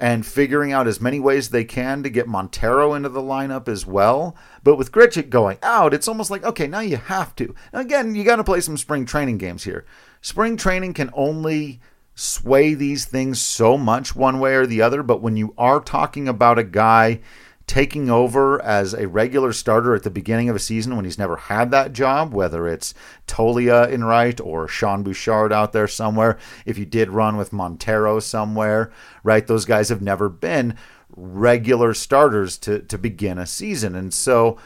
and 0.00 0.26
figuring 0.26 0.72
out 0.72 0.88
as 0.88 1.00
many 1.00 1.20
ways 1.20 1.48
they 1.48 1.64
can 1.64 2.02
to 2.02 2.10
get 2.10 2.26
Montero 2.26 2.94
into 2.94 3.08
the 3.08 3.22
lineup 3.22 3.68
as 3.68 3.86
well. 3.86 4.36
But 4.62 4.76
with 4.76 4.92
Grichuk 4.92 5.30
going 5.30 5.58
out, 5.62 5.94
it's 5.94 6.08
almost 6.08 6.30
like, 6.30 6.42
okay, 6.44 6.66
now 6.66 6.80
you 6.80 6.96
have 6.96 7.34
to. 7.36 7.54
Now 7.72 7.80
again, 7.80 8.14
you 8.14 8.24
got 8.24 8.36
to 8.36 8.44
play 8.44 8.60
some 8.60 8.76
spring 8.76 9.06
training 9.06 9.38
games 9.38 9.64
here. 9.64 9.84
Spring 10.20 10.56
training 10.56 10.94
can 10.94 11.10
only 11.14 11.80
sway 12.14 12.74
these 12.74 13.04
things 13.04 13.40
so 13.40 13.76
much 13.76 14.14
one 14.14 14.38
way 14.38 14.54
or 14.54 14.66
the 14.66 14.82
other, 14.82 15.02
but 15.02 15.20
when 15.22 15.36
you 15.36 15.54
are 15.58 15.80
talking 15.80 16.28
about 16.28 16.58
a 16.58 16.64
guy 16.64 17.20
taking 17.66 18.10
over 18.10 18.62
as 18.62 18.92
a 18.92 19.08
regular 19.08 19.52
starter 19.52 19.94
at 19.94 20.02
the 20.02 20.10
beginning 20.10 20.48
of 20.48 20.56
a 20.56 20.60
season 20.60 20.96
when 20.96 21.04
he's 21.04 21.18
never 21.18 21.36
had 21.36 21.70
that 21.70 21.92
job, 21.92 22.32
whether 22.32 22.68
it's 22.68 22.92
Toglia 23.26 23.90
in 23.90 24.04
right 24.04 24.38
or 24.40 24.68
Sean 24.68 25.02
Bouchard 25.02 25.52
out 25.52 25.72
there 25.72 25.88
somewhere, 25.88 26.38
if 26.66 26.76
you 26.76 26.84
did 26.84 27.08
run 27.10 27.36
with 27.36 27.54
Montero 27.54 28.20
somewhere, 28.20 28.92
right? 29.22 29.46
Those 29.46 29.64
guys 29.64 29.88
have 29.88 30.02
never 30.02 30.28
been 30.28 30.76
regular 31.16 31.94
starters 31.94 32.58
to, 32.58 32.80
to 32.80 32.98
begin 32.98 33.38
a 33.38 33.46
season. 33.46 33.94
And 33.94 34.12
so 34.12 34.58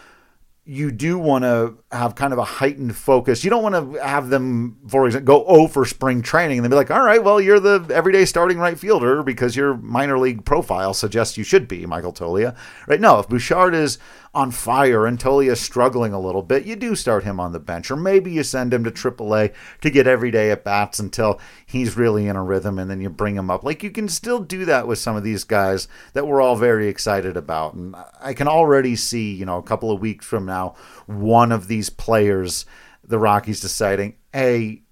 you 0.71 0.91
do 0.91 1.19
want 1.19 1.45
to 1.45 1.79
have 1.91 2.15
kind 2.15 2.35
of 2.35 2.39
a 2.39 2.45
heightened 2.45 2.95
focus. 2.95 3.43
You 3.43 3.49
don't 3.49 3.63
want 3.63 3.95
to 3.95 4.07
have 4.07 4.29
them, 4.29 4.77
for 4.87 5.07
example, 5.07 5.25
go 5.25 5.45
oh 5.47 5.67
for 5.67 5.87
spring 5.87 6.21
training 6.21 6.59
and 6.59 6.65
then 6.65 6.71
be 6.71 6.77
like, 6.77 6.91
all 6.91 7.03
right, 7.03 7.25
well, 7.25 7.41
you're 7.41 7.59
the 7.59 7.87
everyday 7.91 8.27
starting 8.27 8.59
right 8.59 8.79
fielder 8.79 9.23
because 9.23 9.57
your 9.57 9.79
minor 9.79 10.19
league 10.19 10.45
profile 10.45 10.93
suggests 10.93 11.39
you 11.39 11.45
should 11.45 11.69
be 11.69 11.87
Michael 11.87 12.13
Toglia. 12.13 12.55
right? 12.87 13.01
No, 13.01 13.19
if 13.19 13.31
Bouchard 13.31 13.75
is 13.75 13.99
on 14.35 14.51
fire 14.51 15.07
and 15.07 15.19
Toglia 15.19 15.53
is 15.53 15.61
struggling 15.61 16.13
a 16.13 16.21
little 16.21 16.43
bit, 16.43 16.65
you 16.65 16.77
do 16.77 16.95
start 16.95 17.25
him 17.25 17.41
on 17.41 17.53
the 17.53 17.59
bench, 17.59 17.91
or 17.91 17.97
maybe 17.97 18.31
you 18.31 18.43
send 18.43 18.75
him 18.75 18.85
to 18.85 18.91
AAA 18.91 19.55
to 19.81 19.91
get 19.91 20.07
everyday 20.07 20.51
at 20.51 20.65
bats 20.65 20.99
until 20.99 21.41
he's 21.65 21.97
really 21.97 22.27
in 22.27 22.37
a 22.37 22.43
rhythm, 22.43 22.79
and 22.79 22.91
then 22.91 23.01
you 23.01 23.09
bring 23.09 23.37
him 23.37 23.51
up. 23.51 23.65
Like 23.65 23.83
you 23.83 23.91
can 23.91 24.09
still 24.09 24.41
do 24.41 24.65
that 24.67 24.87
with 24.87 24.99
some 24.99 25.17
of 25.17 25.25
these 25.25 25.45
guys 25.45 25.89
that 26.13 26.27
we're 26.27 26.41
all 26.41 26.57
very 26.57 26.89
excited 26.89 27.37
about, 27.37 27.75
and 27.75 27.97
I 28.21 28.35
can 28.35 28.49
already 28.49 28.97
see, 28.97 29.33
you 29.33 29.47
know, 29.47 29.57
a 29.57 29.63
couple 29.63 29.91
of 29.91 30.01
weeks 30.01 30.27
from 30.27 30.45
now, 30.45 30.58
one 31.07 31.53
of 31.53 31.69
these 31.69 31.91
players, 31.91 32.67
the 33.03 33.19
Rockies, 33.19 33.61
deciding, 33.61 34.17
hey. 34.33 34.83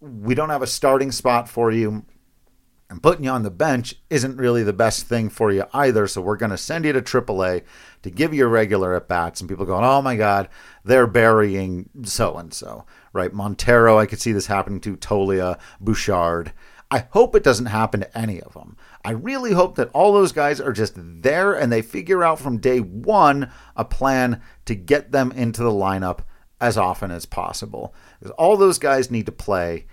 We 0.00 0.34
don't 0.34 0.50
have 0.50 0.60
a 0.60 0.66
starting 0.66 1.10
spot 1.12 1.48
for 1.48 1.72
you 1.72 2.04
and 2.90 3.02
putting 3.02 3.24
you 3.24 3.30
on 3.30 3.42
the 3.42 3.50
bench 3.50 3.96
isn't 4.10 4.36
really 4.36 4.62
the 4.62 4.72
best 4.72 5.06
thing 5.06 5.28
for 5.28 5.50
you 5.50 5.64
either. 5.72 6.06
So 6.06 6.20
we're 6.20 6.36
going 6.36 6.50
to 6.50 6.58
send 6.58 6.84
you 6.84 6.92
to 6.92 7.02
AAA 7.02 7.62
to 8.02 8.10
give 8.10 8.34
you 8.34 8.46
regular 8.46 8.94
at 8.94 9.08
bats. 9.08 9.40
And 9.40 9.48
people 9.48 9.64
going, 9.64 9.84
oh 9.84 10.02
my 10.02 10.16
God, 10.16 10.48
they're 10.84 11.06
burying 11.06 11.88
so 12.04 12.36
and 12.36 12.52
so, 12.52 12.84
right? 13.12 13.32
Montero, 13.32 13.98
I 13.98 14.06
could 14.06 14.20
see 14.20 14.32
this 14.32 14.46
happening 14.46 14.80
to 14.82 14.96
Toglia, 14.96 15.58
Bouchard. 15.80 16.52
I 16.90 17.06
hope 17.10 17.34
it 17.34 17.42
doesn't 17.42 17.66
happen 17.66 18.00
to 18.00 18.18
any 18.18 18.40
of 18.40 18.52
them. 18.52 18.76
I 19.04 19.10
really 19.10 19.52
hope 19.52 19.76
that 19.76 19.90
all 19.92 20.12
those 20.12 20.32
guys 20.32 20.60
are 20.60 20.72
just 20.72 20.94
there 20.96 21.52
and 21.52 21.70
they 21.70 21.82
figure 21.82 22.24
out 22.24 22.38
from 22.38 22.58
day 22.58 22.78
one 22.78 23.50
a 23.76 23.84
plan 23.84 24.40
to 24.64 24.74
get 24.74 25.12
them 25.12 25.30
into 25.32 25.62
the 25.62 25.70
lineup 25.70 26.20
as 26.60 26.78
often 26.78 27.10
as 27.10 27.26
possible. 27.26 27.94
Because 28.18 28.32
all 28.32 28.56
those 28.56 28.78
guys 28.78 29.10
need 29.10 29.26
to 29.26 29.32
play 29.32 29.86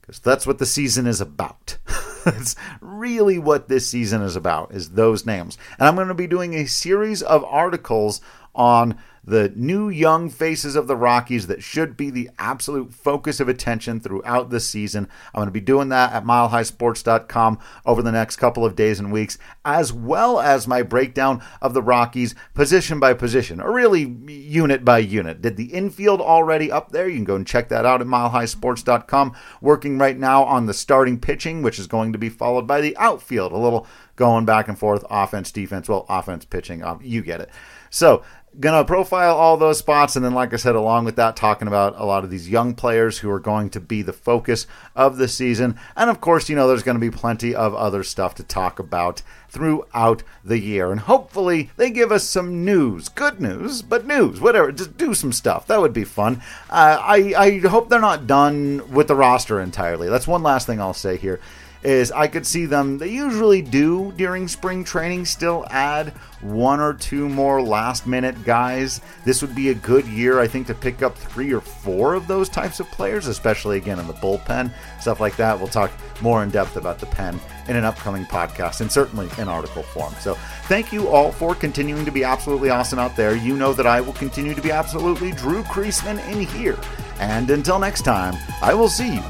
because 0.00 0.20
that's 0.20 0.46
what 0.46 0.58
the 0.58 0.66
season 0.66 1.06
is 1.06 1.20
about. 1.20 1.78
It's 2.26 2.56
really 2.80 3.38
what 3.38 3.68
this 3.68 3.86
season 3.86 4.20
is 4.20 4.34
about, 4.34 4.74
is 4.74 4.90
those 4.90 5.24
names. 5.24 5.56
And 5.78 5.86
I'm 5.86 5.94
going 5.94 6.08
to 6.08 6.14
be 6.14 6.26
doing 6.26 6.54
a 6.54 6.66
series 6.66 7.22
of 7.22 7.44
articles 7.44 8.20
on 8.56 8.98
the 9.26 9.52
new 9.56 9.88
young 9.88 10.30
faces 10.30 10.76
of 10.76 10.86
the 10.86 10.96
Rockies 10.96 11.48
that 11.48 11.62
should 11.62 11.96
be 11.96 12.10
the 12.10 12.30
absolute 12.38 12.94
focus 12.94 13.40
of 13.40 13.48
attention 13.48 13.98
throughout 13.98 14.50
the 14.50 14.60
season. 14.60 15.08
I'm 15.34 15.40
going 15.40 15.48
to 15.48 15.52
be 15.52 15.60
doing 15.60 15.88
that 15.88 16.12
at 16.12 16.24
milehighsports.com 16.24 17.58
over 17.84 18.02
the 18.02 18.12
next 18.12 18.36
couple 18.36 18.64
of 18.64 18.76
days 18.76 19.00
and 19.00 19.10
weeks, 19.10 19.36
as 19.64 19.92
well 19.92 20.38
as 20.38 20.68
my 20.68 20.82
breakdown 20.82 21.42
of 21.60 21.74
the 21.74 21.82
Rockies 21.82 22.36
position 22.54 23.00
by 23.00 23.14
position, 23.14 23.60
or 23.60 23.72
really 23.72 24.02
unit 24.28 24.84
by 24.84 24.98
unit. 24.98 25.42
Did 25.42 25.56
the 25.56 25.72
infield 25.72 26.20
already 26.20 26.70
up 26.70 26.92
there? 26.92 27.08
You 27.08 27.16
can 27.16 27.24
go 27.24 27.36
and 27.36 27.46
check 27.46 27.68
that 27.70 27.84
out 27.84 28.00
at 28.00 28.06
milehighsports.com. 28.06 29.34
Working 29.60 29.98
right 29.98 30.16
now 30.16 30.44
on 30.44 30.66
the 30.66 30.74
starting 30.74 31.18
pitching, 31.18 31.62
which 31.62 31.80
is 31.80 31.88
going 31.88 32.12
to 32.12 32.18
be 32.18 32.28
followed 32.28 32.68
by 32.68 32.80
the 32.80 32.96
outfield. 32.96 33.50
A 33.50 33.58
little 33.58 33.88
going 34.14 34.44
back 34.44 34.68
and 34.68 34.78
forth, 34.78 35.04
offense, 35.10 35.50
defense, 35.50 35.88
well, 35.88 36.06
offense, 36.08 36.44
pitching, 36.44 36.82
um, 36.82 37.00
you 37.02 37.22
get 37.22 37.40
it. 37.40 37.50
So 37.90 38.22
gonna 38.58 38.84
profile 38.84 39.36
all 39.36 39.56
those 39.56 39.78
spots 39.78 40.16
and 40.16 40.24
then 40.24 40.32
like 40.32 40.52
i 40.52 40.56
said 40.56 40.74
along 40.74 41.04
with 41.04 41.16
that 41.16 41.36
talking 41.36 41.68
about 41.68 41.94
a 41.98 42.04
lot 42.04 42.24
of 42.24 42.30
these 42.30 42.48
young 42.48 42.74
players 42.74 43.18
who 43.18 43.30
are 43.30 43.40
going 43.40 43.68
to 43.70 43.80
be 43.80 44.02
the 44.02 44.12
focus 44.12 44.66
of 44.94 45.16
the 45.16 45.28
season. 45.28 45.78
And 45.96 46.10
of 46.10 46.20
course 46.20 46.48
you 46.48 46.56
know 46.56 46.66
there's 46.68 46.82
going 46.82 46.96
to 46.96 47.00
be 47.00 47.10
plenty 47.10 47.54
of 47.54 47.74
other 47.74 48.02
stuff 48.02 48.34
to 48.36 48.42
talk 48.42 48.78
about 48.78 49.22
throughout 49.48 50.22
the 50.44 50.58
year. 50.58 50.90
And 50.90 51.00
hopefully 51.00 51.70
they 51.76 51.90
give 51.90 52.10
us 52.12 52.24
some 52.24 52.64
news 52.64 53.08
good 53.08 53.40
news 53.40 53.82
but 53.82 54.06
news 54.06 54.40
whatever 54.40 54.72
just 54.72 54.96
do 54.96 55.14
some 55.14 55.32
stuff. 55.32 55.66
That 55.66 55.80
would 55.80 55.92
be 55.92 56.04
fun. 56.04 56.42
Uh, 56.70 56.98
I, 57.00 57.34
I 57.36 57.58
hope 57.60 57.88
they're 57.88 58.00
not 58.00 58.26
done 58.26 58.92
with 58.92 59.08
the 59.08 59.14
roster 59.14 59.60
entirely. 59.60 60.08
That's 60.08 60.26
one 60.26 60.42
last 60.42 60.66
thing 60.66 60.80
i'll 60.80 60.94
say 60.94 61.16
here 61.16 61.40
is 61.82 62.10
I 62.12 62.26
could 62.26 62.46
see 62.46 62.66
them, 62.66 62.98
they 62.98 63.10
usually 63.10 63.62
do 63.62 64.12
during 64.16 64.48
spring 64.48 64.84
training, 64.84 65.24
still 65.24 65.66
add 65.70 66.08
one 66.40 66.80
or 66.80 66.92
two 66.92 67.28
more 67.28 67.62
last 67.62 68.06
minute 68.06 68.44
guys. 68.44 69.00
This 69.24 69.42
would 69.42 69.54
be 69.54 69.70
a 69.70 69.74
good 69.74 70.06
year, 70.06 70.40
I 70.40 70.48
think, 70.48 70.66
to 70.68 70.74
pick 70.74 71.02
up 71.02 71.16
three 71.16 71.52
or 71.52 71.60
four 71.60 72.14
of 72.14 72.26
those 72.26 72.48
types 72.48 72.80
of 72.80 72.90
players, 72.90 73.26
especially 73.26 73.76
again 73.76 73.98
in 73.98 74.06
the 74.06 74.14
bullpen, 74.14 74.72
stuff 75.00 75.20
like 75.20 75.36
that. 75.36 75.58
We'll 75.58 75.68
talk 75.68 75.90
more 76.20 76.42
in 76.42 76.50
depth 76.50 76.76
about 76.76 76.98
the 76.98 77.06
pen 77.06 77.38
in 77.68 77.76
an 77.76 77.84
upcoming 77.84 78.24
podcast 78.24 78.80
and 78.80 78.90
certainly 78.90 79.28
in 79.38 79.48
article 79.48 79.82
form. 79.82 80.14
So 80.20 80.34
thank 80.64 80.92
you 80.92 81.08
all 81.08 81.32
for 81.32 81.54
continuing 81.54 82.04
to 82.04 82.10
be 82.10 82.24
absolutely 82.24 82.70
awesome 82.70 82.98
out 82.98 83.16
there. 83.16 83.36
You 83.36 83.56
know 83.56 83.72
that 83.72 83.86
I 83.86 84.00
will 84.00 84.14
continue 84.14 84.54
to 84.54 84.62
be 84.62 84.70
absolutely 84.70 85.32
Drew 85.32 85.62
Creasman 85.64 86.26
in 86.32 86.40
here. 86.40 86.78
And 87.18 87.50
until 87.50 87.78
next 87.78 88.02
time, 88.02 88.34
I 88.62 88.74
will 88.74 88.88
see 88.88 89.14
you 89.14 89.22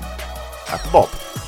at 0.69 0.83
the 0.83 0.89
bullpen. 0.89 1.46